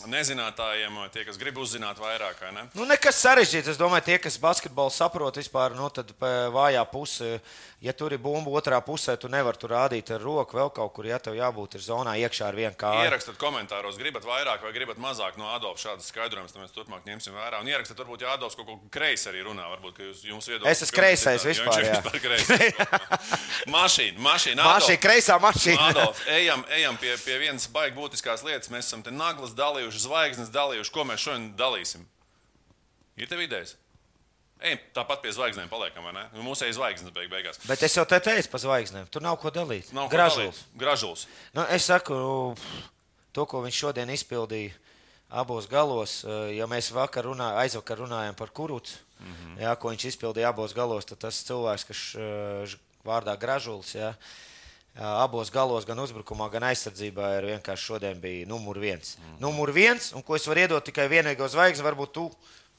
[0.05, 2.63] Nezinātājiem, tie, kas grib uzzināt vairāk, vai ne?
[2.77, 3.71] Nu, nekas sarežģīts.
[3.73, 5.89] Es domāju, tie, kas basketbolu saprot, vispār, nu,
[6.53, 7.39] vājā puse,
[7.81, 11.07] ja tur ir bumba otrā pusē, tu nevari tur rādīt ar roku vēl kaut kur.
[11.09, 13.07] Ja tev jābūt ir zonā iekšā ar vienu kāju.
[13.09, 17.33] Ierakstiet komentāros, gribat vairāk vai gribat mazāk no Adolfa šādas skaidrojumas, tad mēs turpmāk ņemsim
[17.33, 17.63] vērā.
[17.65, 20.77] Un ierakstiet, varbūt, ja Adolfs kaut ko kreisi arī runā, varbūt jūs, jums viedoklis.
[20.77, 21.97] Es esmu kreisais vispār, jā.
[21.97, 22.77] vispār kreisais.
[23.77, 24.69] mašīna, mašīna.
[24.71, 25.89] Mašīna, kreisā mašīna.
[25.91, 28.71] Adolf, ejam, ejam pie, pie vienas baigi būtiskās lietas.
[28.73, 29.55] Mēs esam te naglas
[29.87, 30.91] dalījuši, zvaigznes dalījuši.
[30.93, 32.05] Ko mēs šodien dalīsim?
[33.17, 33.75] Ir tev idejas?
[34.59, 36.23] Ejam, tāpat pie zvaigznēm paliekam, vai ne?
[36.33, 37.59] Nu, Mūsu ir zvaigznes beig beigās.
[37.67, 39.07] Bet es jau te teicu par zvaigznēm.
[39.09, 39.91] Tur nav ko dalīt.
[39.93, 40.63] Nav dalīt.
[40.75, 41.27] Gražuls.
[41.53, 42.55] Nu, es saku, nu,
[43.33, 44.73] to, ko viņš šodien izpildīja
[45.29, 49.57] abos galos, eh, ja mēs vakar runā, aizvakar runājām par kurūcu, mm -hmm.
[49.61, 54.13] jā, ko viņš izpildīja abos galos, tad tas cilvēks, kas eh, vārdā Gražulis, jā,
[54.99, 59.17] abos galos, gan uzbrukumā, gan aizsardzībā, ir vienkārši šodien bija numur viens.
[59.17, 59.39] Mm.
[59.45, 62.31] Numur viens, un ko es varu iedot tikai vienīgo zvaigzni, varbūt tu.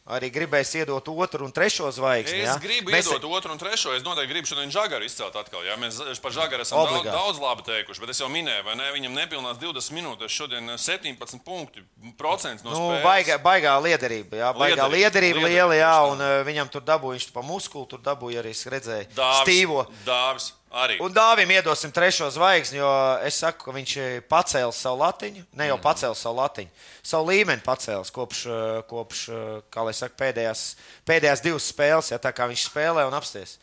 [0.09, 2.38] arī gribēs iedot otru un trešo zvaigzni.
[2.40, 2.54] Es ja?
[2.57, 3.92] gribu Mēs- iedot otru un trešo.
[3.92, 5.61] Es noteikti gribu šodien žagaru izcelt atkal.
[5.61, 5.76] Jā.
[5.76, 7.12] Mēs par žagaru esam daudz, Obligāti.
[7.12, 8.87] daudz labi teikuši, bet es jau minēju, vai ne?
[8.96, 10.33] Viņam nepilnās 20 minūtes.
[10.33, 11.85] Šodien 17 punkti
[12.16, 13.04] procents no Nu, spēles.
[13.04, 17.18] baigā, baigā liederība, jā, baigā Liederība, liederība liederība, liela, jā, un uh, viņam tur dabūja,
[17.20, 19.85] viņš pa muskuli tur dabūja arī, es redzēju, Dāvis, stīvo.
[20.09, 20.98] Dāvis arī.
[21.00, 22.90] Un Dāvim iedosim trešo zvaigzni, jo
[23.24, 25.44] es saku, ka viņš ir pacēlis savu latiņu.
[25.52, 25.68] Ne Mhm.
[25.68, 26.68] jau pacēlis savu latiņu,
[27.02, 30.76] savu līmeni pacēlis kopš, eh, kopš eh, saka, pēdējās,
[31.07, 33.59] pēdējās divas spēles, ja tā kā viņš spēlē un apsties.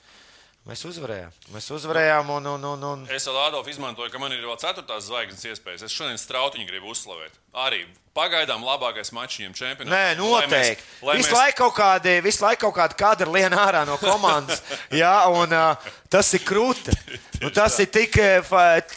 [0.66, 1.34] Mēs uzvarējām.
[1.54, 5.06] Mēs uzvarējām un, un, un, un Es vēl Adolfu izmantoju, ka man ir vēl ceturtās
[5.06, 5.84] zvaigznes iespējas.
[5.86, 7.38] Es šodien strautiņu gribu uzslavēt.
[7.62, 7.84] Arī
[8.18, 9.94] pagaidām labākais mačs viņam čempionātā.
[9.94, 10.50] Nē, noteikti.
[10.50, 13.86] Lai mēs, Visu lai mēs, laiku kaut kādi, visu laiku kaut kādi kadri lien ārā
[13.86, 14.66] no komandas.
[15.04, 16.98] jā, un uh, tas ir krūti.
[17.44, 18.18] Nu, tas ir tik,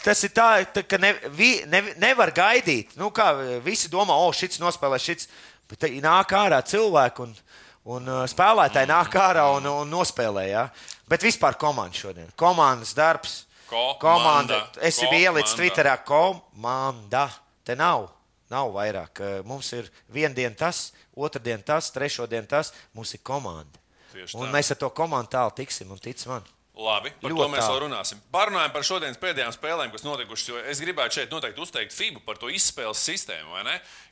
[0.01, 2.97] tas ir tā, tā ka ne, vi, ne, nevar gaidīt.
[2.97, 3.29] Nu, kā
[3.61, 5.29] visi domā, o, šis nospēlē, šis.
[5.69, 7.41] Bet nāk ārā cilvēki un,
[7.93, 10.49] un uh, spēlētāji nāk ārā un, un nospēlē.
[10.49, 10.71] Jā.
[11.09, 12.29] Bet vispār komanda šodien.
[12.37, 13.45] Komandas darbs.
[13.69, 13.99] Komanda.
[14.01, 14.59] Komanda.
[14.81, 15.15] Es Komanda.
[15.15, 17.27] biju ielicis Twitterā, komanda.
[17.65, 18.07] Te nav.
[18.49, 19.21] Nav vairāk.
[19.21, 22.71] Eh, Mums ir viena diena tas, otra diena tas, trešo dienu tas.
[22.93, 23.77] Mums ir komanda.
[24.33, 26.41] Un mēs ar to komandu tālu tiksim, un tic man.
[26.79, 27.73] Labi, par Ļoti to mēs tālu.
[27.73, 28.19] vēl runāsim.
[28.31, 30.61] Parunājam par šodienas pēdējām spēlēm, kas notikušas.
[30.71, 33.57] Es gribētu šeit noteikti uzteikt FIBU par to izspēles sistēmu?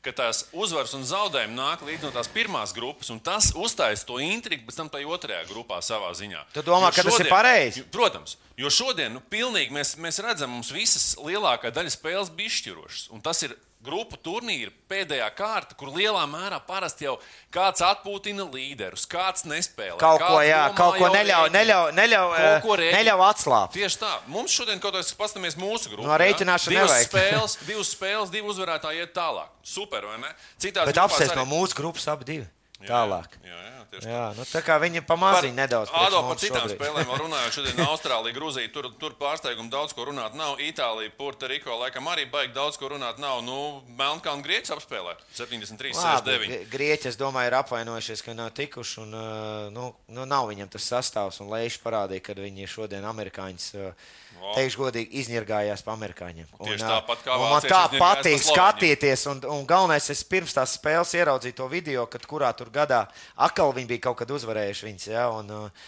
[0.03, 4.19] Ka tās uzvaras un zaudējumi nāk līdz no tās pirmās grupas, un tas uztaisa to
[4.23, 6.43] intrigu pēc tam tajā otrajā grupā savā ziņā.
[6.53, 7.85] Tu domā, Jo ka tas ir pareizi?
[7.93, 13.07] Protams, jo šodien nu, pilnīgi mēs, mēs redzam, mums visas lielākā daļa spēles bija izšķirošas.
[13.15, 17.13] Un tas ir grupu turnīra pēdējā kārta, kur lielā mērā parasti jau
[17.53, 19.99] kāds atpūtina līderus, kāds nespēlē.
[20.01, 22.35] Kaut ko, kāds jā, domā kaut ko neļauj, neļauj, neļauj,
[22.65, 23.77] ko eh, neļauj atslābt.
[23.77, 24.11] Tieši tā.
[24.33, 27.09] Mums šodien, kaut kādā paskatāmies mūsu grupā, No rēķināšana divas nevajag.
[27.13, 29.53] spēles, divas spēles, divi uzvarētāji iet tālāk.
[29.63, 30.33] Super, vai ne?
[30.59, 32.47] Citās Bet apsēst arī- no mūsu grupas abi divi.
[32.77, 33.35] Jā, Tālāk.
[33.41, 34.09] Jā, jā, tieši tā.
[34.11, 35.89] Jā, nu, tā kā viņi pamaziņ nedaudz.
[35.97, 36.77] Ādo par citām šobrīd.
[36.77, 37.55] spēlēm runājot.
[37.55, 40.59] Šodien Austrālija, Grūzija, tur, tur pārsteigumu daudz ko runāt nav.
[40.61, 43.41] Itālija, Puertoriko laikam arī baigi daudz ko runāt nav.
[43.47, 46.45] Nu, Melnkalna Grieķis apspēlē 73, Labi, 69.
[46.45, 49.01] Grie- Grieķi, es domāju, ir apvainojušies, ka nav tikuši.
[49.07, 51.41] Un, uh, nu, nu, nav viņam tas sastāvs.
[51.41, 54.07] Un Leišs parādīja, ka viņi šodien amerikāņus, uh,
[54.41, 54.53] O.
[54.55, 56.47] teikšu godīgi, izņirgājās pa amerikāņiem.
[56.61, 59.27] Tieši uh, tāpat kā un man tā patīk skatīties.
[59.33, 63.73] Un, un galvenais, es pirms tās spēles ieraudzīju to video, kad kurā tur gadā atkal
[63.75, 65.07] viņi bija kaut kad uzvarējuši viņus.
[65.13, 65.87] Ja, un, uh,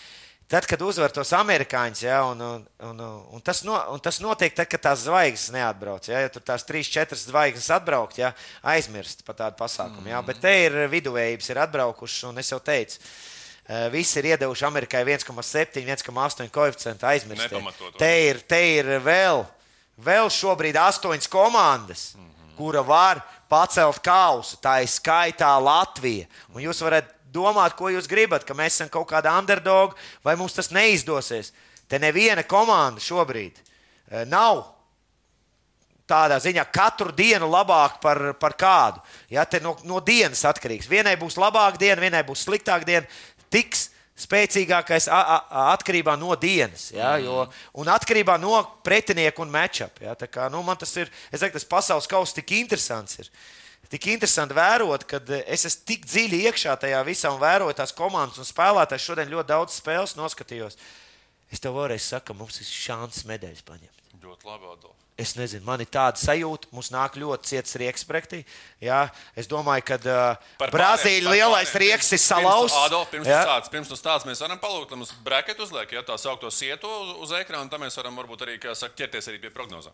[0.50, 3.02] Tad, kad uzvar tos amerikāņus, ja, un, un, un,
[3.38, 6.08] un, tas no, un tas notiek tad, kad tās zvaigznes neatbrauc.
[6.10, 8.32] Ja, ja tur tās trīs, četras zvaigznes atbraukt, ja,
[8.74, 10.10] aizmirst par tādu pasākumu.
[10.10, 13.39] Ja, bet te ir viduvējības, ir atbraukušas, un es jau teicu, eh,
[13.92, 17.54] visi ir iedevuši Amerikai 1,7, 1,8 koeficientu aizmirst.
[18.00, 19.44] Te ir, te ir vēl,
[20.02, 22.56] vēl šobrīd astoņas komandas, mm -hmm.
[22.58, 24.58] kura var pacelt kausu.
[24.58, 26.26] Tā ir skaitā Latvija.
[26.54, 30.54] Un jūs varat domāt, ko jūs gribat, ka mēs esam kaut kāda underdog, vai mums
[30.54, 31.54] tas neizdosies.
[31.88, 34.66] Te neviena komanda šobrīd eh, nav
[36.10, 39.02] tādā ziņā katru dienu labāk par, par kādu.
[39.30, 40.90] Ja, te no, no dienas atkarīgs.
[40.90, 43.06] Vienai būs labāka diena, vienai būs sliktāka diena.
[43.54, 43.88] Tiks
[44.20, 46.90] spēcīgākais a, a, a, atkarībā no dienas.
[46.96, 47.46] Ja, jo,
[47.80, 50.02] un atkarībā no pretinieka un matchup.
[50.04, 53.22] Ja, tā kā, nu, man tas ir, es teiktu, tas pasaules kausa tik interesants.
[53.24, 53.32] Ir.
[53.90, 57.96] Tik interesanti vērot, kad eh, es esmu tik dziļi iekšā tajā visā un vēroju tās
[57.98, 59.08] komandas un spēlētājs.
[59.08, 60.78] Šodien ļoti daudz spēles noskatījos.
[61.50, 64.04] Es tev vēlreiz saku, mums ir šāds medaļas paņemt.
[64.22, 65.09] Ļoti labi, Adolf.
[65.20, 68.38] Es nezinu, man ir tāda sajūta, mums nāk ļoti ciets rieks pretī.
[68.80, 69.02] Jā,
[69.36, 70.72] es domāju, ka uh, par
[71.26, 71.82] lielais pārējiem.
[71.84, 72.78] rieks ir salauzts.
[73.12, 76.16] pirms- tu stāsts, pirms tu stāsts, mēs varam palūgt, lai mums braketu uzliek, ja tā
[76.16, 79.42] saukto sietu uz, uz ekrāna, un tad mēs varam varbūt arī, kā saka, ķerties arī
[79.44, 79.92] pie prognozām.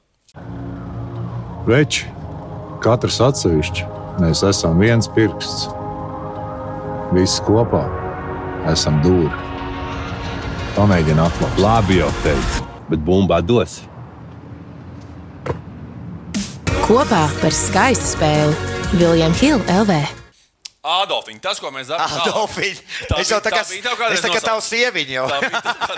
[1.66, 2.06] Veči,
[2.86, 3.88] katrs atsevišķi,
[4.22, 5.66] mēs esam viens pirksts.
[7.16, 7.82] Visi kopā
[8.70, 9.34] esam dūri.
[10.78, 11.60] Pamēģini atklāt.
[11.66, 13.80] Labi jau teicu, bet bumbā dos.
[16.86, 20.25] Kopā par skaistu spēli Viljams Hilde LV.
[20.86, 24.20] Adolfiņ, tas, ko mēs darām, Adolfiņ, Tā es jau tā kā, tā bija tev kādreiz
[24.20, 24.50] es tā kā nosaukt?
[24.52, 25.26] tavs sieviņš jau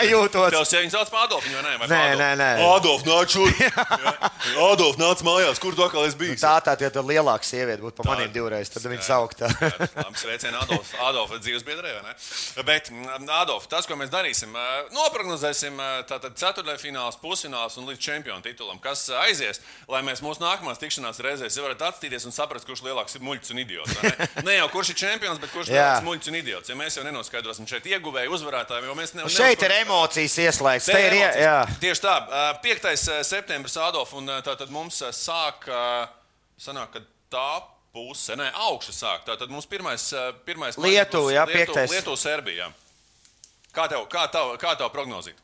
[0.07, 0.51] jūtos.
[0.55, 1.73] Tev sieviņš sauc par Adolfiņu, vai ne?
[1.81, 2.49] Vai Nē, nē, nē.
[2.67, 3.61] Adolf, nāc šurp!
[4.71, 6.41] Adolf, nāc mājās, kur tu atkal esi bijis?
[6.43, 9.49] Tā tā, ja tur lielāka sieviete būtu pa maniem divreiz, tad viņa sauktā.
[9.59, 12.15] Labi, sveicien Adolf, Adolf dzīves biedrē, vai ne?
[12.67, 17.87] Bet, mm, Adolf, tas, ko mēs darīsim, eh, noprognozēsim eh, tātad ceturtajā fināls, pusfināls un
[17.91, 22.35] līdz čempionu titulam, kas eh, aizies, lai mēs mūsu nākamās tikšanās reizēs varētu atstīties un
[22.35, 23.97] saprast, kurš lielāks ir muļķis un idiots.
[23.97, 24.27] vai Ne?
[24.47, 26.69] ne jau kurš ir čempions, bet kurš ir muļķis un idiots.
[26.69, 30.87] Ja mēs jau nenoskaidrosim šeit ieguvēju uzvarētāju, jo mēs ne, Nu, Šeit ir emocijas ieslēgts.
[30.91, 31.39] Te ir emocijas.
[31.41, 31.55] jā.
[31.81, 32.15] Tieši tā.
[32.29, 32.91] Ā, 5.
[33.27, 35.65] septembris, Adolf, un ā, tātad mums sāk,
[36.61, 37.01] sanāk, ka
[37.33, 37.47] tā
[37.97, 39.23] puse, ne augšu sāk.
[39.25, 40.03] Tātad mums pirmais,
[40.45, 41.89] pirmais Lietuva, jā, piektais.
[41.95, 42.69] Lietuva, Serbija.
[43.73, 45.39] Kā tev, kā tev, kā tev prognozīt?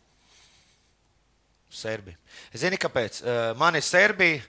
[1.73, 2.17] Serbija.
[2.53, 3.23] Zini, kāpēc?
[3.57, 4.43] Man ir Serbija.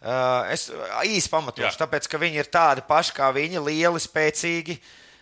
[0.00, 0.70] Uh, es
[1.04, 1.80] īsi pamatošu, Jā.
[1.82, 4.78] tāpēc, ka viņi ir tādi paši kā viņi, lieli, spēcīgi,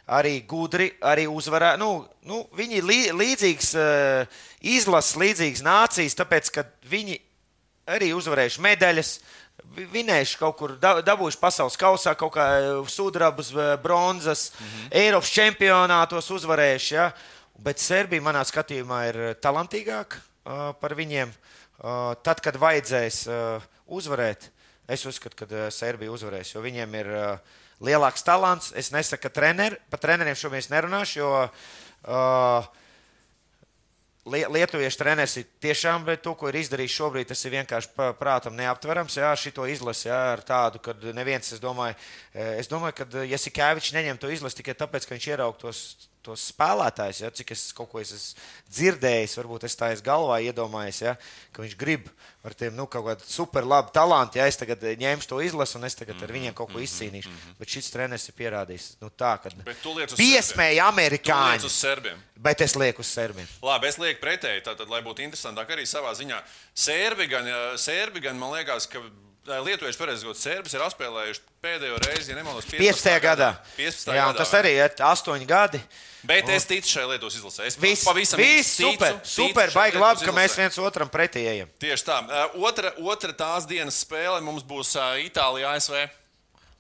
[0.07, 1.73] arī gudri, arī uzvarē.
[1.81, 7.19] Nu, nu, viņi ir lī, līdzīgs uh, izlases, līdzīgs nācijas, tāpēc, ka viņi
[7.91, 9.19] arī uzvarējuši medaļas.
[9.75, 14.67] vi- Vinējuši kaut kur, da- dabūjuši pasaules kausā, kaut kā eh, sudrabas, eh, bronzas, mm
[14.67, 14.89] -hmm.
[14.93, 16.95] Eiropas čempionātos uzvarējuši.
[16.95, 17.11] Ja?
[17.59, 20.15] Bet Serbija, manā skatījumā, ir talantīgāka
[20.47, 21.29] uh, par viņiem.
[21.83, 24.49] Uh, tad, kad vajadzēs uh, uzvarēt,
[24.89, 28.73] es uzskatu, ka uh, Serbija uzvarēs, jo viņiem ir uh, lielāks talants.
[28.77, 32.69] Es nesaku, ka treneri, par treneriem šobrīd nerunāšu, jo uh,
[34.29, 37.29] Lie- Lietuviešu treneris ir tiešām to, ko ir izdarījis šobrīd.
[37.31, 39.17] Tas ir vienkārši prātam neaptverams.
[39.17, 41.97] Jā, šito izlasi jā, ar tādu, ka neviens, es domāju,
[42.35, 45.57] eh, es domāju ka Jasikevičs neņem to izlasi tikai tāpēc, ka viņš ieraug
[46.29, 47.23] tos, spēlētājus.
[47.25, 51.15] Ja, cik es kaut ko es esmu dzirdējis, varbūt es tā es galvā iedomājos, ja,
[51.53, 52.11] ka viņš grib
[52.47, 54.39] ar tiem nu, kaut kādu super labu talantu.
[54.41, 57.33] Ja es tagad eh, ņemšu to izlasi un es tagad ar viņiem kaut ko izcīnīšu.
[57.59, 59.53] Bet šis treneris ir pierādījis, nu, tā, ka
[60.17, 61.69] piesmēja amerikāņu.
[61.69, 62.21] uz serbiem.
[62.39, 63.49] Bet es lieku uz serbiem.
[63.65, 66.41] Labi, es lieku pretēji, tātad, lai būtu interesantāk arī savā ziņā.
[66.87, 69.03] Sērbi gan, eh, sērbi gan man liekas, ka
[69.49, 73.17] lietuvieši pareizi sakot, serbis ir apspēlējuši pēdējo reizi, ja nemaldos, 15.
[73.25, 73.55] gadā.
[73.79, 74.13] 15.
[74.13, 74.45] Jā, un gadā.
[74.45, 75.81] tas arī ir 8 gadi.
[76.29, 77.67] Bet es ticu šai Lietuvas izlasē.
[77.71, 80.65] Es Viss, pavisam viss ticu, super, ticu super, baigi labi, ka mēs izlasē.
[80.65, 81.71] viens otram pretī ejam.
[81.79, 82.17] Tieši tā.
[82.59, 85.95] Otra, otra tās dienas spēle mums būs Itālija, ASV.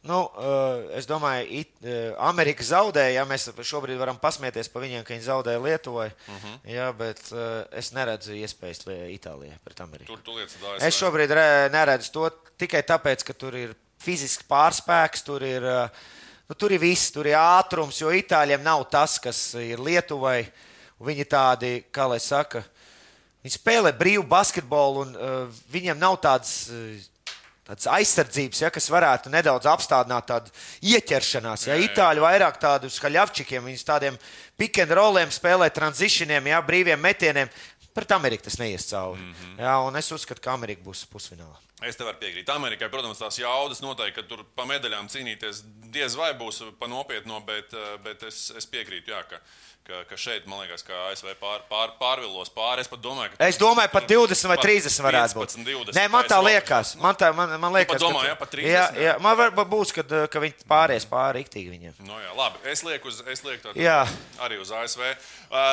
[0.08, 3.18] Nu, uh, es domāju, it, uh, Amerika zaudēja.
[3.18, 6.06] Ja mēs šobrīd varam pasmieties par viņiem, ka viņi zaudēja Lietuvai.
[6.08, 6.46] Uh Mhm.
[6.46, 6.70] -huh.
[6.74, 10.14] jā, bet uh, es neredzu iespējas Itālijai pret Ameriku.
[10.14, 10.86] Tur tu lietas dājas.
[10.88, 15.62] Es šobrīd re, neredzu to tikai tāpēc, ka tur ir fizisks pārspēks, tur ir,
[16.48, 20.46] nu, tur ir viss, tur ir ātrums, jo Itāļiem nav tas, kas ir Lietuvai.
[21.00, 22.64] Viņi tādi, kā lai saka,
[23.44, 25.12] viņi spēlē brīvu basketbolu, un
[25.70, 26.70] viņiem nav tādas.
[27.68, 30.52] Tāds aizsardzības, ja, kas varētu nedaudz apstādināt tādu
[30.88, 31.66] ieķeršanās.
[31.68, 31.76] Ja.
[31.84, 34.16] Itāļi vairāk tādu skaļāpčikiem, viņus tādiem
[34.56, 37.52] pick and rolliem spēlē, transitioniem, ja, brīviem metieniem.
[37.92, 39.20] Pret Ameriku tas neies cauri.
[39.20, 39.60] Mm -hmm.
[39.66, 41.58] ja, un es uzskatu, ka Amerika būs pusfinālā.
[41.86, 42.48] Es tev varu piekrīt.
[42.50, 45.62] Amerikai, protams, tās jaudas noteikti, ka tur pa medaļām cīnīties
[45.94, 49.38] diez vai būs pa nopietno, bet, eh, bet es, es piekrītu, jā, ka,
[49.88, 52.84] ka, ka šeit, man liekas, ka ASV pār, pār, pārvilos pāri.
[52.84, 53.40] Es domāju, ka.
[53.48, 55.54] Es domāju, pat 20 vai Pat 30 varētu būt.
[55.56, 55.96] 15, 20.
[55.96, 56.92] Nē, man tā liekas.
[57.00, 59.14] Man, tā, man, man liekas, domā, ka, jā, pat 30, jā, jā?
[59.24, 61.96] man var būs, ka, ka viņi pāries pāri riktīgi viņiem.
[62.04, 64.02] No, jā, labi, es lieku, uz, es lieku Jā.
[64.44, 65.04] arī uz ASV.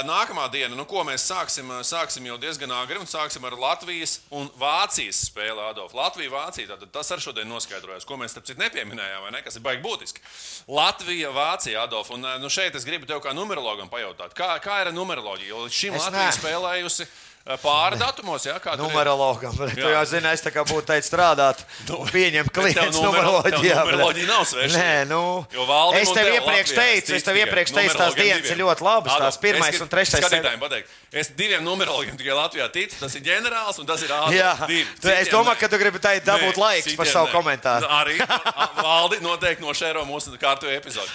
[0.08, 4.48] Nākamā diena, nu, ko mēs sāksim, sāksim jau diezgan agri un sāksim ar Latvijas un
[4.60, 5.60] Vācijas spēli.
[5.66, 5.96] Adolf.
[5.98, 9.58] Latvija, Vācija, tātad tas ar šodien noskaidrojas, ko mēs starp citu nepieminējām, vai ne, kas
[9.58, 10.24] ir baigi būtiski.
[10.72, 14.05] Latvija, Vācija, Adolf, un nu, šeit es gribu tev kā numerologam pajautāt,
[14.38, 14.92] kā, kā ir
[15.50, 16.36] jo līdz šim Es Latvija ne.
[16.38, 17.08] spēlējusi
[17.46, 18.90] pāri datumos, jā, kā tur ir?
[18.90, 19.54] Numerologam.
[19.54, 19.92] Tu Jā.
[19.94, 21.60] jau zini, es tā kā būtu teicis strādāt,
[21.94, 23.76] un pieņemt Bet tev klientus numero- tev numeroloģijā.
[23.86, 24.80] numeroloģija nav sveša.
[24.82, 25.20] Nē, nu,
[25.94, 29.14] es un tev iepriekš teicu, es tev iepriekš teicu, tās dienas ir ļoti labas.
[29.14, 30.26] Adolf, Tās pirmais un trešais.
[30.26, 32.98] Skatītājiem pateikt, es diviem numerologiem tikai Latvijā ticu.
[33.00, 34.10] Tas ir ģenerālis un tas ir
[35.02, 37.86] tu, es domāju, ka tu gribi teikt, dabūt laiks par savu komentāru.
[37.86, 38.18] Arī
[38.82, 41.14] Valdi noteikti nošēro mūsu kārtu epizodi.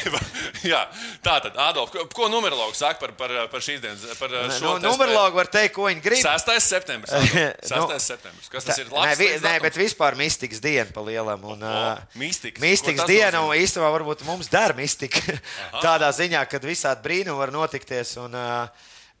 [0.72, 0.86] Jā,
[1.22, 4.88] tā tad, Ādolf, ko, numerologs saka par, par, par šīs dienas, par Nu, šo te
[4.88, 6.20] Numerologi var teikt, ko viņi grib.
[6.24, 6.52] 6.
[6.64, 7.14] septembris.
[7.16, 7.32] Ādolf.
[7.66, 7.74] 6.
[7.74, 8.52] Nu, septembris.
[8.52, 8.88] Kas tas ir?
[8.90, 9.64] Nē, Labs nē, datums?
[9.66, 11.44] bet vispār mistikas diena pa lielam.
[11.54, 11.80] Un, ā,
[12.20, 12.62] mistikas.
[12.62, 15.38] Mistikas diena, un īstenībā varbūt mums der mistika.
[15.86, 18.16] Tādā ziņā, kad visādi brīnumi var notikties.
[18.22, 18.48] Un, ā,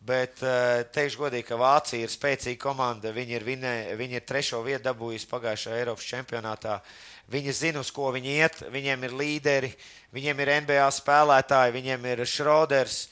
[0.00, 0.40] Bet
[0.96, 3.10] teikšu godīgi, ka Vācija ir spēcīga komanda.
[3.12, 6.78] Viņi ir, vinē, viņi ir trešo vietu dabūjusi pagājušajā Eiropas čempionātā.
[7.30, 8.62] Viņi zina, uz ko viņi iet.
[8.72, 9.70] Viņiem ir līderi,
[10.16, 13.02] viņiem ir NBA spēlētāji, viņiem ir Šroders.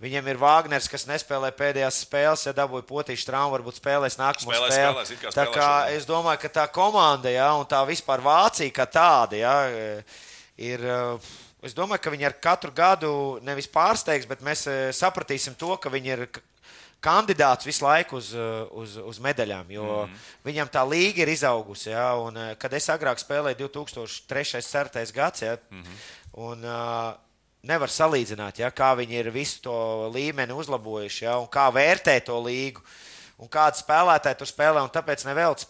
[0.00, 4.74] Viņam ir Wagners, kas nespēlē pēdējās spēles, ja dabūja potīšu traumu, varbūt spēlēs nākamo Spēlēs,
[4.76, 4.92] spēli.
[4.94, 5.96] spēlēs, kā tā spēlē kā šodien.
[5.98, 9.56] es domāju, ka tā komanda, ja, un tā vispār Vācija kā tāda, ja,
[10.56, 10.84] ir.
[10.84, 11.18] eh,
[11.60, 15.90] Es domāju, ka viņi ar katru gadu nevis pārsteigs, bet mēs eh, sapratīsim to, ka
[15.90, 16.28] viņi ir
[17.02, 20.12] kandidāts visu laiku uz, eh, uz, uz medaļām, jo Mhm.
[20.12, 20.18] mm.
[20.46, 21.90] viņam tā līga ir izaugusi.
[21.90, 24.62] Ja, un, kad es agrāk spēlēju 2003.
[24.62, 25.12] 4.
[25.12, 25.82] gads, ja, mm Mhm.
[25.82, 26.42] -hmm.
[26.52, 27.14] un, uh,
[27.66, 29.76] nevar salīdzināt, ja, kā viņi ir visu to
[30.14, 32.84] līmeni uzlabojuši ja, un kā vērtē to līgu.
[33.38, 35.60] Un kādi spēlētāji tur spēlē, un tāpēc nevelc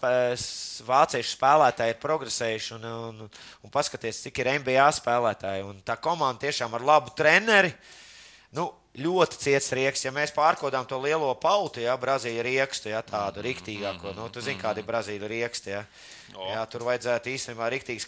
[0.88, 2.70] vāciešu spēlētāji ir progresējuši.
[2.78, 5.66] Un, un, un paskaties, cik ir NBA spēlētāji.
[5.68, 7.74] Un tā komanda tiešām ar labu treneri.
[8.56, 10.04] Nu, ļoti ciets rieks.
[10.06, 14.58] Ja mēs pārkodām to lielo pautu, ja Brazīlija riekstu, ja tādu riktīgāko, nu, tu zini,
[14.60, 15.70] kāda ir Brazīlija rieksta.
[15.70, 15.82] Ja.
[16.28, 18.04] Jā, tur vajadzētu īstenībā zini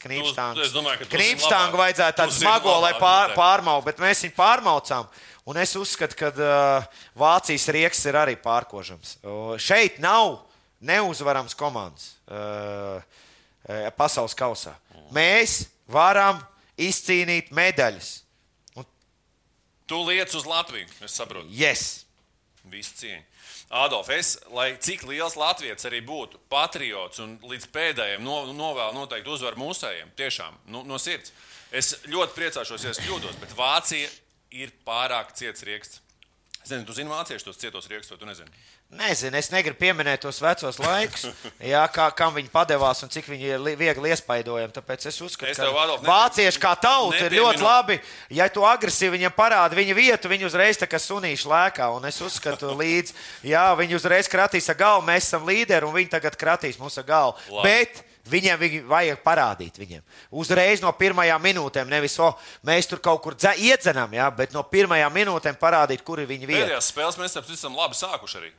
[1.08, 1.86] Knīpstāngu labāk.
[1.86, 5.08] vajadzētu tādu smago, lai pār, pārmauc, bet mēs viņu pārmaucām.
[5.48, 9.16] Un es uzskatu, ka uh, Vācijas rieks ir arī pārkožams.
[9.24, 10.42] Uh, šeit nav
[10.84, 14.76] neuzvarams komandas uh, uh, pasaules kausā.
[15.16, 16.38] Mēs varam
[16.80, 18.19] izcīnīt medaļas.
[19.90, 21.50] Tu liec uz Latviju, es saprotu.
[21.50, 22.04] Yes!
[22.70, 23.24] Visu cieņu.
[23.80, 29.30] Adolf, es, lai cik liels Latvijas arī būtu, patriots un līdz pēdējiem no, novēlu noteikti
[29.30, 31.32] uzvaru mūsējiem, tiešām nu, no sirds.
[31.74, 34.10] Es ļoti priecāšos, ja es kļūdos, bet Vācija
[34.54, 36.02] ir pārāk ciets rieksts.
[36.60, 38.62] Es nezinu, tu zini vāciešu tos cietos riekstus, vai tu nezini?
[38.90, 41.28] Nezinu, es negribu pieminēt tos vecos laikus,
[41.62, 44.72] jā, kā, kam viņi padevās un cik viņi ir li- viegli iespaidojami.
[44.74, 48.00] Tāpēc es uzskatu, Es ka Adolf, vācieši kā tauta ir nepieminu- ļoti labi.
[48.34, 51.86] Ja tu agresīvi viņiem parādi viņa vietu, viņi uzreiz tā kā sunīši lēkā.
[51.96, 53.14] Un es uzskatu, līdz,
[53.46, 57.38] jā, viņi uzreiz kratīs ar galvu, mēs esam līderi un viņi tagad kratīs mūsu galvu.
[57.48, 57.68] Labi.
[57.70, 60.02] Bet Viņiem viņi vajag parādīt viņiem.
[60.30, 62.28] Uzreiz no pirmajām minūtēm, nevis o,
[62.68, 66.46] mēs tur kaut kur dze- iedzenam, jā, bet no pirmajām minūtēm parādīt, kur ir viņa
[66.46, 66.66] vieta.
[66.68, 68.52] Pēdējās spēles mēs esam labi sākuši arī.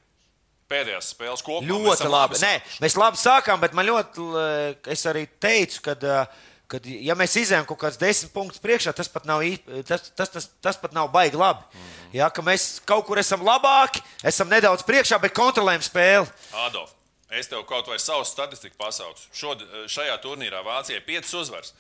[0.71, 1.67] Pēdējās spēles kopumā.
[1.67, 2.39] Ļoti esam labi.
[2.41, 2.53] Nē,
[2.84, 4.27] mēs labi sākām, bet man ļoti,
[4.93, 5.95] es arī teicu, ka,
[6.71, 9.43] kad, ja mēs izējām kaut kādus desmit punktus priekšā, tas pat nav,
[9.89, 11.67] tas, tas, tas, tas pat nav baigi labi.
[11.75, 11.99] Mhm.
[12.21, 16.31] Jā, ka mēs kaut kur esam labāki, esam nedaudz priekšā, bet kontrolējam spēli.
[16.67, 16.95] Adolf,
[17.32, 19.28] es tev kaut vai savu statistiku pasaucu.
[19.36, 21.74] Šod, šajā turnīrā Vācijai 5 uzvaras.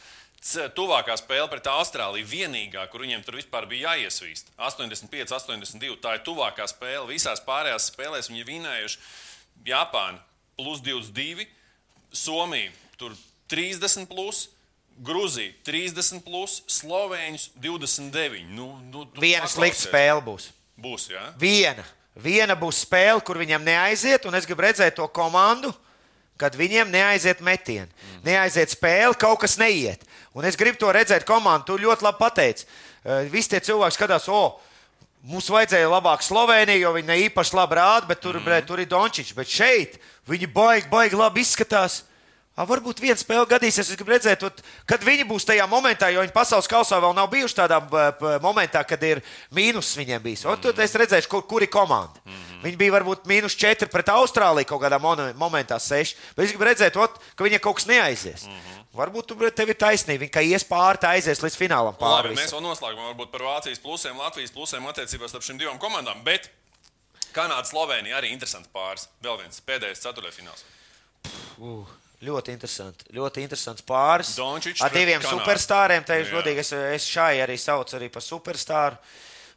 [0.73, 4.49] Tuvākā spēle pret Austrāliju vienīgā, kur viņiem tur vispār bija jāiesvīst.
[4.57, 5.99] 85, 82.
[6.01, 7.05] Tā ir tuvākā spēle.
[7.11, 9.03] Visās pārējās spēlēs viņi vinējuši
[9.69, 10.17] Japānu
[10.57, 11.45] plus 22,
[12.11, 13.13] Somiju tur
[13.51, 14.49] 30, plus,
[15.01, 18.43] Grūzija 30, plus, Slovēņus 29.
[18.51, 20.51] Nu, nu, tu Viena slikta spēle būs.
[20.81, 21.23] Būs, jā.
[21.41, 21.85] Viena.
[22.15, 25.71] Viena būs spēle, kur viņam neaiziet, un es gribu redzēt to komandu,
[26.41, 27.87] kad viņiem neaiziet metieni.
[27.87, 28.23] Mhm.
[28.25, 30.03] Neaiziet spēle, kaut kas neiet.
[30.33, 31.65] Un es gribu to redzēt komandu.
[31.67, 32.65] Tu ļoti labi pateici.
[33.03, 34.59] Eh, Visi tie cilvēki skatās, o,
[35.23, 38.45] mums vajadzēja labāk Sloveniju, jo viņi ne īpaši labi rāda, bet tur, mm.
[38.45, 39.35] bre, tur ir Dončičs.
[39.37, 42.03] Bet šeit viņi baigi, baigi labi izskatās.
[42.51, 44.43] A, varbūt viena spēle gadīsies, es gribu redzēt,
[44.89, 47.77] kad viņi būs tajā momentā, jo viņi pasaules kausā vēl nav bijuši tādā
[48.43, 49.21] momentā, kad ir
[49.55, 50.43] mīnus viņiem bijis.
[50.43, 52.19] Un tad es redzēšu, kur, kur ir komanda.
[52.25, 52.61] Mm -hmm.
[52.65, 56.17] Viņi bija varbūt mīnus 4 pret Austrāliju kaut kādā momentā, 6.
[56.35, 58.43] Bet es gribu redzēt, ot, ka viņiem kaut kas neaizies.
[58.45, 58.81] Mm -hmm.
[58.93, 61.95] Varbūt tev ir taisnība, viņa ies pāri, aizies līdz finālam.
[61.95, 62.59] Labi, Pāri, mēs visam.
[62.59, 66.23] vēl noslēgumā varbūt par Vācijas plusiem, Latvijas plusiem attiecībā starp šīm divām komandām.
[66.23, 66.49] Bet
[67.31, 69.07] Kanāda, Slovenija arī interesants pāris.
[69.23, 70.65] Vēl viens pēdējais ceturtajfināls.
[71.57, 71.87] Uh,
[72.25, 73.07] ļoti interesanti.
[73.15, 74.35] Ļoti interesants pāris.
[74.37, 75.39] Dončičs Ar diviem Kanādu.
[75.39, 76.05] superstāriem.
[76.07, 78.99] Teikšu, godīgi, es, es šai arī saucu arī par superstāru.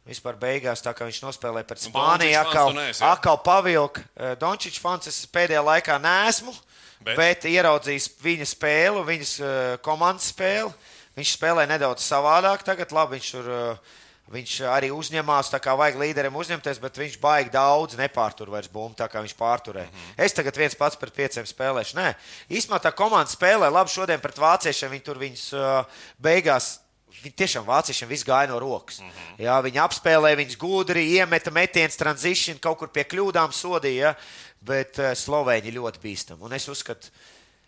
[0.05, 2.75] Vispār beigās, tā kā viņš nospēlēja pret Spāniju, atkal,
[3.07, 4.03] atkal pavilka.
[4.37, 6.53] Dončičs fans es pēdējā laikā neesmu,
[7.01, 7.17] Bet?
[7.17, 9.49] bet, ieraudzījis viņa spēli, viņas uh,
[9.85, 10.69] komandas spēli.
[11.17, 12.93] Viņš spēlē nedaudz savādāk tagad.
[12.93, 13.49] Labi, viņš tur.
[13.49, 13.93] Uh,
[14.25, 18.97] Viņš arī uzņemās, tā kā vajag līderim uzņemties, bet viņš baigi daudz nepārtur vairs bumbu,
[18.97, 19.85] tā kā viņš pārturēja.
[19.85, 20.23] Mm -hmm.
[20.25, 21.93] Es tagad viens pats pret pieciem spēlēšu.
[21.99, 22.15] Nē,
[22.49, 24.89] īstenībā tā komanda spēlē labi šodien pret vāciešiem.
[24.89, 25.85] Viņi tur viņus uh,
[26.17, 26.79] beigās.
[27.21, 28.99] Viņi tiešām vāciešiem viss gāja no rokas.
[28.99, 29.45] Mm -hmm.
[29.45, 34.07] Jā, viņi apspēlēja, viņus gudri, iemeta metienus, tranzīciju, kaut kur pie kļūdām sodīja.
[34.07, 34.15] Ja?
[34.61, 36.41] Bet uh, Slovēņi ļoti bīstami.
[36.41, 37.07] Un es uzskatu,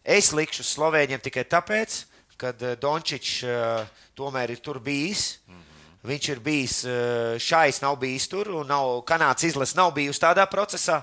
[0.03, 2.05] es likšu Slovēņiem tikai tāpēc,
[2.37, 5.37] ka uh, Dončičs uh, tomēr ir tur bijis.
[5.47, 5.66] Mm -hmm.
[6.05, 10.45] Viņš ir bijis eh, šais, nav bijis tur, un nav, Kanādas izlase nav bijusi tādā
[10.49, 11.01] procesā.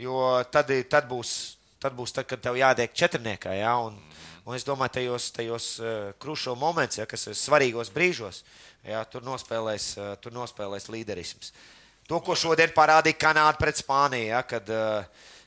[0.00, 1.30] Jo tad, tad, būs,
[1.78, 3.54] tad būs, tad, kad tev jātiek četrniekā.
[3.54, 3.76] Ja?
[3.86, 3.94] Un,
[4.42, 8.42] un es domāju, tajos, tajos uh, krušo momentos, ja, kas ir svarīgos brīžos,
[8.82, 11.54] ja, tur, nospēlēs, uh, tur nospēlēs līderisms.
[12.10, 14.66] To, ko šodien parādīja Kanāda pret Spāniju, ja, kad,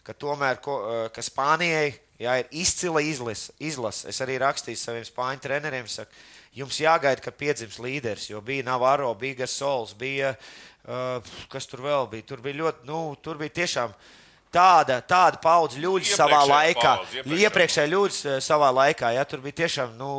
[0.08, 0.80] kad tomēr ko,
[1.14, 3.52] ka Spānijai ja, ir izcila izlase.
[3.60, 4.08] izlase.
[4.10, 5.86] Es arī rakstīju saviem spāņu treneriem.
[5.92, 6.12] Saku,
[6.58, 12.08] Jums jāgaida, kad piedzims līderis, jo bija Navarro, bija Gasols, bija uh, kas tur vēl
[12.12, 12.26] bija.
[12.32, 13.94] Tur bija ļoti, nu, tur bija tiešām
[14.54, 16.94] tāda, tāda paudze ļuļs savā laikā.
[17.46, 17.92] iepriekšējā.
[17.92, 20.12] Ļuļs eh, savā laikā, ja tur bija tiešām, nu,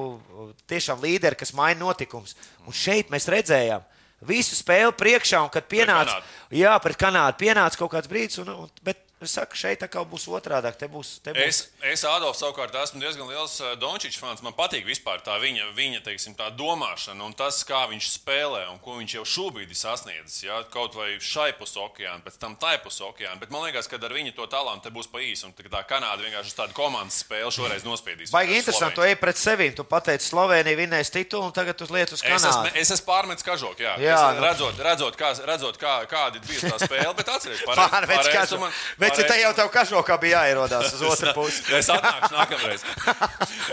[0.71, 2.37] tiešām līderi, kas maina notikums.
[2.67, 3.87] Un šeit mēs redzējām.
[4.29, 6.57] Visu spēli priekšā, un kad pienāca, Kanādu.
[6.59, 10.29] jā, pret Kanādu pienāca kaut kāds brīdis, un, un, bet Es saku, šeit atkal būs
[10.31, 10.71] otrādi.
[10.79, 11.17] Te būs.
[11.25, 11.43] Te būs.
[11.43, 14.43] Es, es Adolfs, savukārt, esmu diezgan liels Dončits fans.
[14.47, 18.79] Man patīk vispār tā viņa, viņa teiksim, tā domāšana un tas, kā viņš spēlē un
[18.79, 20.45] ko viņš jau šobrīd ir sasniedzis.
[20.47, 20.61] Ja?
[20.71, 23.41] Kaut vai šai pusē okeāna, pēc tam tai pusē okeāna.
[23.43, 25.51] Bet man liekas, ka ar viņu to talantu būs pa īsu.
[25.51, 28.31] Un tā Kanāda vienkārši uz tādu komandas spēli šoreiz nospiedīs.
[28.31, 29.73] Baigi interesanti, tu ej pret sevi.
[29.75, 32.71] Tu pateici, Slovenija vinnēs titulu un tagad tu liec uz Es Kanādu.
[32.71, 33.97] esmu, es esmu pārmetis kažoku, jā.
[33.99, 34.47] Jā, es, nu.
[34.47, 38.61] redzot, redzot, kā, redzot kā, kāda bijusi tā spēle, bet atcerieties, Pārmets kažu.
[39.09, 41.63] Bet ja te jau tev kažokā bija jāierodās uz otru pusi.
[41.81, 42.85] Es atnākšu nākamreiz.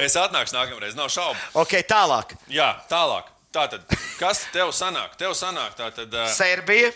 [0.08, 1.40] Es atnākšu nākamreiz, nav šaubu.
[1.62, 2.34] Ok, tālāk.
[2.52, 3.30] Jā, tālāk.
[3.56, 3.84] Tātad,
[4.20, 5.14] kas tev sanāk?
[5.20, 6.90] Tev sanāk, tātad, uh, Serbija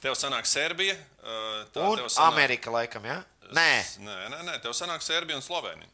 [0.00, 0.94] tev sanāk Serbija.
[1.24, 3.18] uh, Tā, un sanāk, Amerika, laikam, jā?
[3.52, 3.70] Nē,
[4.04, 5.88] Nē, nē, nē, tev sanāk Serbija un Slovenija.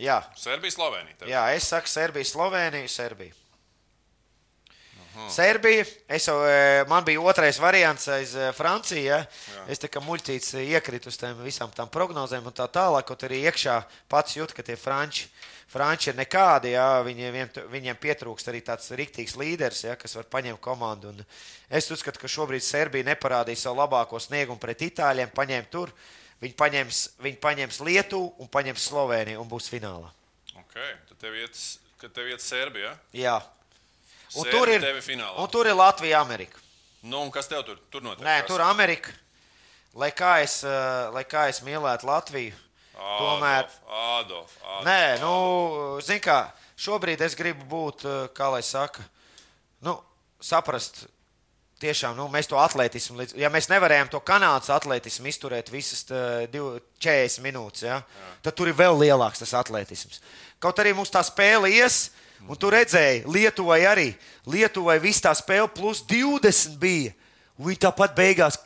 [0.00, 0.18] jā.
[0.36, 1.16] Serbija, Slovenija.
[1.20, 1.28] Tev.
[1.30, 3.32] Jā, es saku Serbija, Slovenija, Serbija.
[5.30, 9.02] Serbija, es eh, man bija otrais variants aiz eh, Franciju.
[9.04, 9.20] Ja?
[9.70, 13.22] Es tā kā muļķīts eh, iekritu uz tām visām tām prognozēm un tā tālāk, kaut
[13.26, 13.76] arī iekšā
[14.10, 15.28] pats jūt, ka tie franči,
[15.70, 16.74] franči ir nekādi.
[16.74, 16.98] Ja?
[17.06, 17.38] Viņiem,
[17.70, 19.94] viņiem pietrūkst arī tāds riktīgs līderis, ja?
[20.00, 21.14] kas var paņemt komandu.
[21.14, 21.22] Un
[21.70, 25.94] es uzskatu, ka šobrīd Serbija neparādīja savu labāko sniegumu pret Itāļiem, paņēma tur.
[26.42, 30.10] Viņi paņems, viņi paņems Lietuvu un paņems Sloveniju un būs finālā.
[30.66, 31.60] Okay, tad tev iet,
[32.02, 32.96] tev iet Serbija.
[33.14, 33.38] Jā.
[34.36, 34.82] Un tur, ir,
[35.36, 36.58] un tur ir Latvija, Amerika.
[37.02, 38.24] Nu, un kas tev tur, tur notiek?
[38.24, 38.48] Nē, Kas?
[38.48, 39.10] tur Amerika.
[39.94, 42.54] Lai kā es, eh, lai kā es mīlētu Latviju,
[42.96, 43.68] tomēr.
[43.68, 44.84] Adolf, Adolf, Adolf.
[44.88, 49.04] Nē, nu, zini, kā šobrīd es gribu būt, eh, kā lai saka,
[49.82, 50.00] nu,
[50.40, 51.06] saprast.
[51.84, 56.80] Tiešām, nu, mēs to atletismu, ja mēs nevarējām to kanādas atletismu izturēt visas tā, div-
[57.02, 57.98] 40 minūtes, ja,
[58.42, 60.20] tad tur ir vēl lielāks tas atletisms.
[60.62, 62.10] Kaut arī mums tā spēle ies,
[62.48, 64.08] un tu redzēji, Lietuvai arī.
[64.50, 67.14] Lietuvai viss tā spēle plus 20 bija.
[67.58, 68.58] Viņi tāpat beigās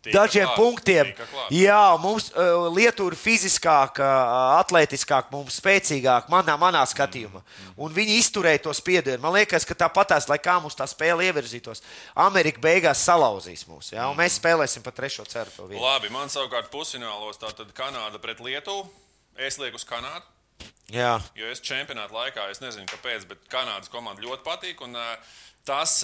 [0.00, 1.08] Tika dažiem klāt, punktiem.
[1.52, 7.42] Jā, mums uh, Lietuva ir fiziskāka, uh, atletiskāka, mums spēcīgāka, manā, manā skatījumā.
[7.76, 9.20] Un viņi izturēja to spiedienu.
[9.20, 11.84] Man liekas, ka tāpatās, lai kā mums tā spēle ievirzītos,
[12.16, 13.92] Amerika beigās salauzīs mūs.
[13.92, 14.08] Ja?
[14.08, 15.84] Un mēs spēlēsim pa trešo ceturto vietu.
[15.84, 18.88] Labi, man savukārt pusfinālos tātad Kanāda pret Lietuvu.
[19.36, 20.24] Es lieku uz Kanādu.
[20.90, 24.80] Jā, Jo es čempionāta laikā, es nezinu, kāpēc, bet Kanādas komanda ļoti patīk.
[24.82, 24.96] Un,
[25.64, 26.00] tas,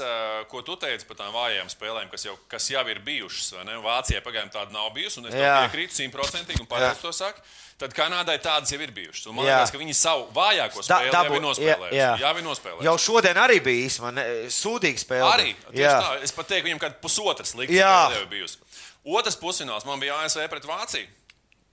[0.49, 3.79] ko tu teici par tām vājām spēlēm, kas jau, kas jau ir bijušas, vai ne?
[3.83, 7.41] Vācijai pagaidām tāda nav bijusi, un es piekrītu simtprocentīgi, un pareizi to saku.
[7.81, 9.27] Tad Kanādai tādas jau ir bijušas.
[9.29, 9.57] Un man Jā.
[9.59, 11.99] liekas, ka viņi savu vājāko Da- spēli dabu- jau nospēlējuši.
[11.99, 12.31] jā, jā.
[12.47, 12.85] Nospēlējuši.
[12.87, 15.33] jau šodien arī bija īstenībā sūdīga spēle.
[15.33, 16.23] Arī tā.
[16.23, 18.11] Es pat teiktu, viņam kāda pusotras Jā.
[18.17, 18.57] jau bijusi.
[19.05, 21.07] Otrs pusfināls man bija ASV pret Vāciju.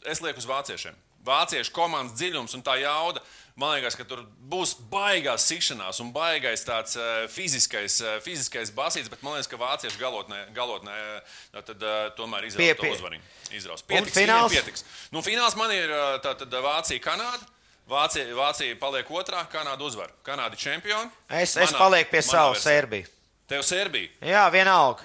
[0.05, 0.93] Es lieku uz vāciešiem.
[1.24, 3.21] Vāciešu komandas dziļums un tā jauda.
[3.55, 9.11] Man liekas, ka tur būs baigās sikšanās un baigais tāds uh, fiziskais, uh, fiziskais basīts,
[9.13, 11.86] bet man liekas, ka vācieši galotnē, galotnē uh, tad,
[12.17, 13.21] tomēr izraus to uzvaru.
[13.53, 13.86] Izraus.
[13.86, 14.55] Pietiks, fināls?
[14.55, 14.86] pietiks.
[15.13, 15.93] Nu, fināls man ir
[16.26, 17.45] tātad Vācija, Kanāda.
[17.89, 20.11] Vācija, Vācija paliek otrā, Kanāda uzvar.
[20.26, 21.11] Kanāda čempioni.
[21.30, 22.45] Es, es Manā- palieku pie versijā.
[22.63, 23.11] Serbijas.
[23.47, 24.09] Tev Serbija.
[24.24, 25.03] Jā, vienalga.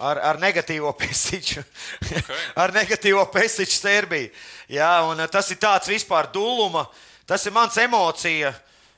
[0.00, 1.60] Ar, ar negatīvo pesiču.
[2.08, 2.30] Ok.
[2.62, 4.30] ar negatīvo pesiču Serbiju.
[4.72, 6.86] Jā, un eh, tas ir tāds vispār duluma.
[7.28, 8.54] Tas ir mans emocija,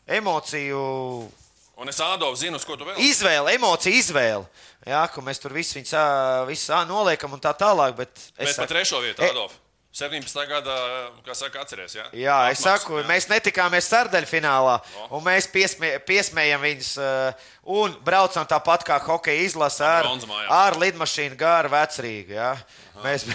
[0.07, 0.83] emociju
[1.83, 2.99] Un es Ādovs zinu, uz ko tu vēl.
[3.03, 4.45] izvēle, emocija izvēle.
[4.87, 5.95] Jā, ka mēs tur visu, viņus,
[6.47, 7.97] visu noliekam un tā tālāk.
[7.99, 9.57] Bet es par saku, trešo vietu, E- Adolf.
[9.93, 10.47] 17.
[10.49, 10.75] gada,
[11.27, 11.93] kā saka, atceries.
[11.99, 12.05] Ja?
[12.17, 13.09] Jā, es Apmaks, saku, jā.
[13.11, 15.09] mēs netikāmies sardaļfinālā, O.
[15.19, 20.49] un mēs piesmē, piesmējam viņus uh, un braucam tāpat kā hokeja izlase ar, bronzu mājās.
[20.51, 22.35] ar lidmašīnu gāru vecrīgu.
[22.35, 22.53] Jā.
[23.03, 23.25] Mēs...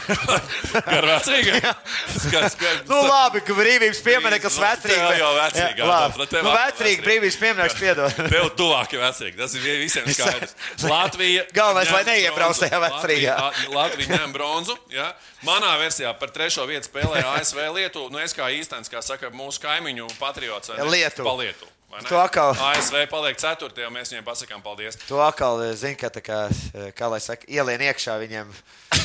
[2.18, 4.96] Skat, skat, nu, labi, ka brīvības piemineklis vecrīgi.
[4.96, 6.28] tev jau vecrīgi, Jā, labi.
[6.44, 7.04] Nu, vecrīgi.
[7.06, 8.20] brīvības piemineklis piedod.
[8.36, 9.36] Tev tuvāk ir vecrīgi.
[9.40, 10.56] Tas ir visiem skaidrs.
[10.88, 11.46] Latvija.
[11.58, 13.38] Galvenais, lai neiebrauc tajā vecrīgā.
[13.74, 14.78] Latvija, ņem bronzu.
[14.94, 15.10] Ja?
[15.48, 18.12] Manā versijā par trešo vietu spēlē ASV Lietuva.
[18.14, 20.74] Nu, es kā īstenis, kā saka mūsu kaimiņu patriots.
[20.88, 21.38] Lietuva.
[21.88, 24.98] Tu atkal- ASV paliek ceturtajā, un mēs viņiem pasakām paldies.
[25.08, 26.40] To atkal zina, ka tā kā,
[26.94, 28.52] kā lai saka, ielien iekšā viņiem.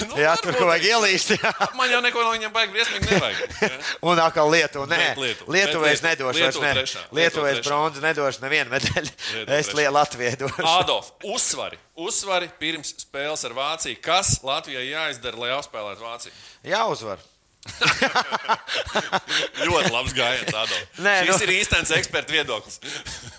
[0.03, 1.31] Nu, jā, tur kaut vajag ielīst.
[1.79, 3.55] Man jau neko no viņiem baigi briesmīgi nevajag.
[3.63, 3.79] Ja?
[4.11, 4.87] Un atkal Lietuva.
[4.91, 5.15] Nē,
[5.47, 5.91] Lietuva.
[5.93, 7.03] Es nedošu.
[7.15, 9.13] Lietuva es bronzu nedošu nevienu medaļu.
[9.47, 10.65] Es Latvijai došu.
[10.67, 14.01] Adolf, uzsvari, uzsvari pirms spēles ar Vāciju.
[14.03, 16.35] Kas Latvijai jāizdara, lai apspēlētu Vāciju?
[16.67, 17.23] Jāuzvar.
[19.63, 20.73] Ļoti labs gājiens.
[21.03, 22.79] Nē, Šis nu- ir īstenis eksperta viedoklis.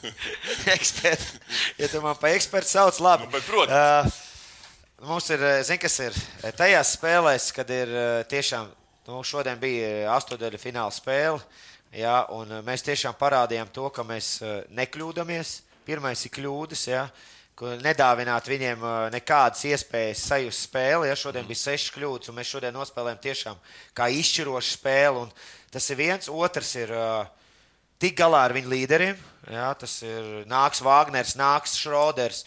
[0.76, 1.42] Eksperti.
[1.82, 3.28] Ja tu man par ekspertu sauc, labi.
[3.28, 3.76] Nu, protams.
[3.76, 6.12] Uh, mums ir, zini, kas ir
[6.60, 8.72] tajās spēlēs, kad ir uh, tiešām,
[9.10, 11.44] nu, šodien bija astoņdaļa fināla spēle.
[11.94, 15.60] Jā, un uh, mēs tiešām parādījām to, ka mēs uh, nekļūdāmies.
[15.84, 17.33] Pirmais ir kļūdas, jā, kur
[17.84, 21.10] nedāvināt viņiem uh, nekādas iespējas sajust spēli.
[21.10, 23.62] Ja šodien bija sešas kļūdas, un mēs šodien nospēlējām tiešām
[23.98, 25.26] kā izšķirošu spēli.
[25.74, 27.24] Tas ir viens, otrs ir uh,
[28.02, 29.20] tik galā ar viņu līderiem.
[29.52, 32.44] Ja, tas ir nāks Vāgners, nāks Šroders,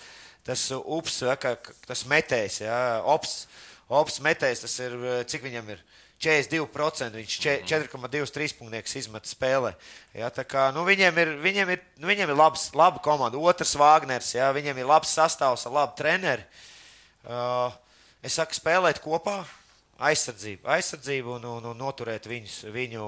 [0.46, 1.56] tas ups, ja, ka,
[1.88, 3.44] tas metējs, ja, ops,
[3.92, 5.82] ops metējs, tas ir, uh, cik viņam ir.
[6.20, 7.18] 42%.
[7.20, 9.74] Viņš če- 4,23 punktus izmet spēlē.
[10.14, 13.38] Ja, kā, nu, viņiem ir, viņiem ir, nu, viņiem ir labs, laba komanda.
[13.38, 16.44] Otrs Vāgners, ja, viņiem ir labs sastāvs ar labu treneri.
[17.26, 17.72] Uh,
[18.22, 19.44] es saku, spēlēt kopā,
[19.98, 23.06] aizsardzību, aizsardzību un, un, un noturēt viņus, viņu,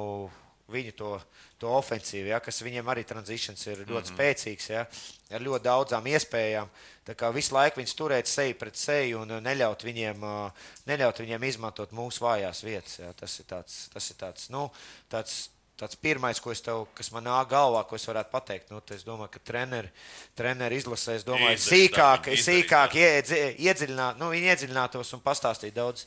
[0.73, 1.13] viņu to,
[1.61, 4.15] to ofensīvu, ja, kas viņiem arī tranzīcijas ir ļoti mm -hmm.
[4.15, 4.87] spēcīgs, ja,
[5.31, 6.69] ar ļoti daudzām iespējām.
[7.09, 11.23] Tā kā visu laiku viņus turēt seju pret seju un uh, neļaut viņiem, uh, neļaut
[11.25, 12.99] viņiem izmantot mūsu vājās vietas.
[13.01, 13.13] Ja.
[13.17, 14.67] Tas ir tāds, tas ir tāds, nu,
[15.13, 15.47] tāds
[15.79, 18.73] tāds pirmais, ko es tev, kas man nāk galvā, ko es varētu pateikt.
[18.73, 19.91] Nu, es domāju, ka treneri,
[20.39, 25.77] treneri izlasē, es domāju, Izdarīs sīkāk, darbu, sīkāk iedzi- iedziļināt, nu, viņi iedziļinātos un pastāstītu
[25.79, 26.05] daudz,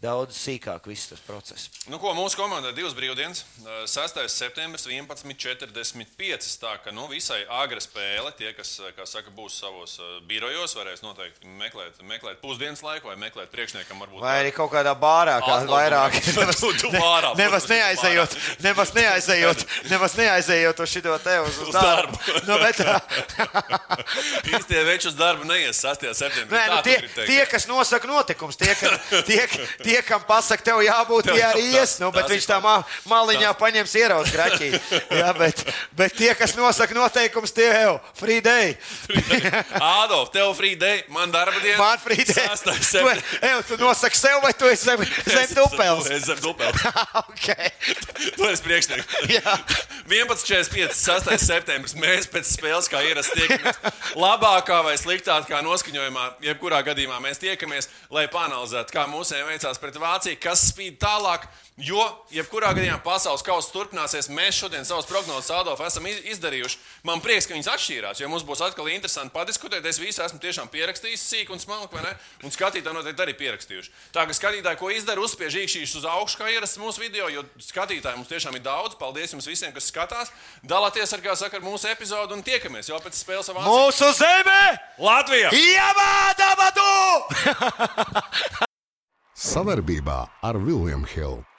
[0.00, 1.68] daudz sīkāk visu tas process.
[1.90, 3.42] Nu, ko, mūsu komandai divas brīvdienas.
[3.60, 4.20] Eh, 6.
[4.32, 6.48] septembris, 11.45.
[6.60, 8.32] Tā ka nu, visai agra spēle.
[8.38, 13.10] Tie, kas eh, kā saka, būs savos eh, birojos, varēs noteikti meklēt, meklēt pusdienas laiku
[13.10, 14.00] vai meklēt priekšniekam.
[14.00, 16.16] Varbūt, Vai arī kaut kādā bārā, kā vairāk.
[16.40, 16.62] Nemaz,
[16.94, 17.68] bārā, nemaz
[18.94, 22.18] neaizejot, nemaz neaizejot uz šo te uz, uz darbu.
[22.48, 22.80] Nu, bet,
[24.50, 26.06] Īstie veči uz darbu neies 6.
[26.16, 26.56] septembrī.
[26.56, 26.96] Nē, nu, tie,
[27.26, 28.94] tie, kas nosaka notikums, tie, ka,
[29.28, 29.40] tie,
[29.82, 31.96] tie kam pasaka, tev jābūt, tie arī ies.
[32.02, 32.78] Nu, bet viņš tā ma
[33.10, 34.70] maliņā paņems ieraudzīt graķī.
[35.20, 35.64] Jā, bet,
[35.98, 38.76] bet tie, kas nosaka noteikums, tie jau free day.
[39.80, 41.78] Ādolf, tev free day, man darba diena.
[41.82, 42.48] Man free day.
[42.56, 42.66] 6.
[42.90, 43.04] Tu,
[43.46, 46.10] ev, tu nosaki sev, vai tu esi zem, zem dupels?
[46.10, 46.86] Es zem dupels.
[47.26, 47.72] okay.
[48.36, 49.18] Tu esi priekšnieks.
[49.30, 49.56] Jā.
[50.10, 50.96] 11.45.
[50.96, 51.34] 6.
[51.44, 51.96] septembris.
[51.98, 53.80] Mēs pēc spēles, kā ierasts, tiekamies
[54.18, 56.26] labākā vai sliktākā noskaņojumā.
[56.44, 61.48] Jebkurā gadījumā mēs tiekamies, lai panalizētu, kā mūsiem veicās pret Vāciju, kas spīd tālāk.
[61.80, 66.76] Jo, jebkurā gadījumā pasaules kausa turpināsies, mēs šodien savus prognozes Adolfu esam iz- izdarījuši.
[67.08, 69.86] Man prieks, ka viņas atšķīrās, jo mums būs atkal interesanti padiskutēt.
[69.88, 72.12] Es visu esmu tiešām pierakstījis sīk un smalki, vai ne?
[72.44, 73.90] Un skatītāji noteikti arī pierakstījuši.
[74.12, 78.20] Tā kā skatītāji, ko izdara, uzspiež īkšķīšus uz augšu, kā ierasts mūsu video, jo skatītāji
[78.20, 78.98] mums tiešām ir daudz.
[79.00, 80.28] Paldies jums visiem, kas skatās.
[80.62, 84.60] Dalāties ar, kā saka, ar mūsu epizodu un tiekamies jau pēc spēles savā Mūsu zeme!
[85.00, 85.48] Latvijā!
[85.56, 86.90] Jāvāda vadu!
[89.40, 91.49] Savarbībā ar Vilniņu Hildu.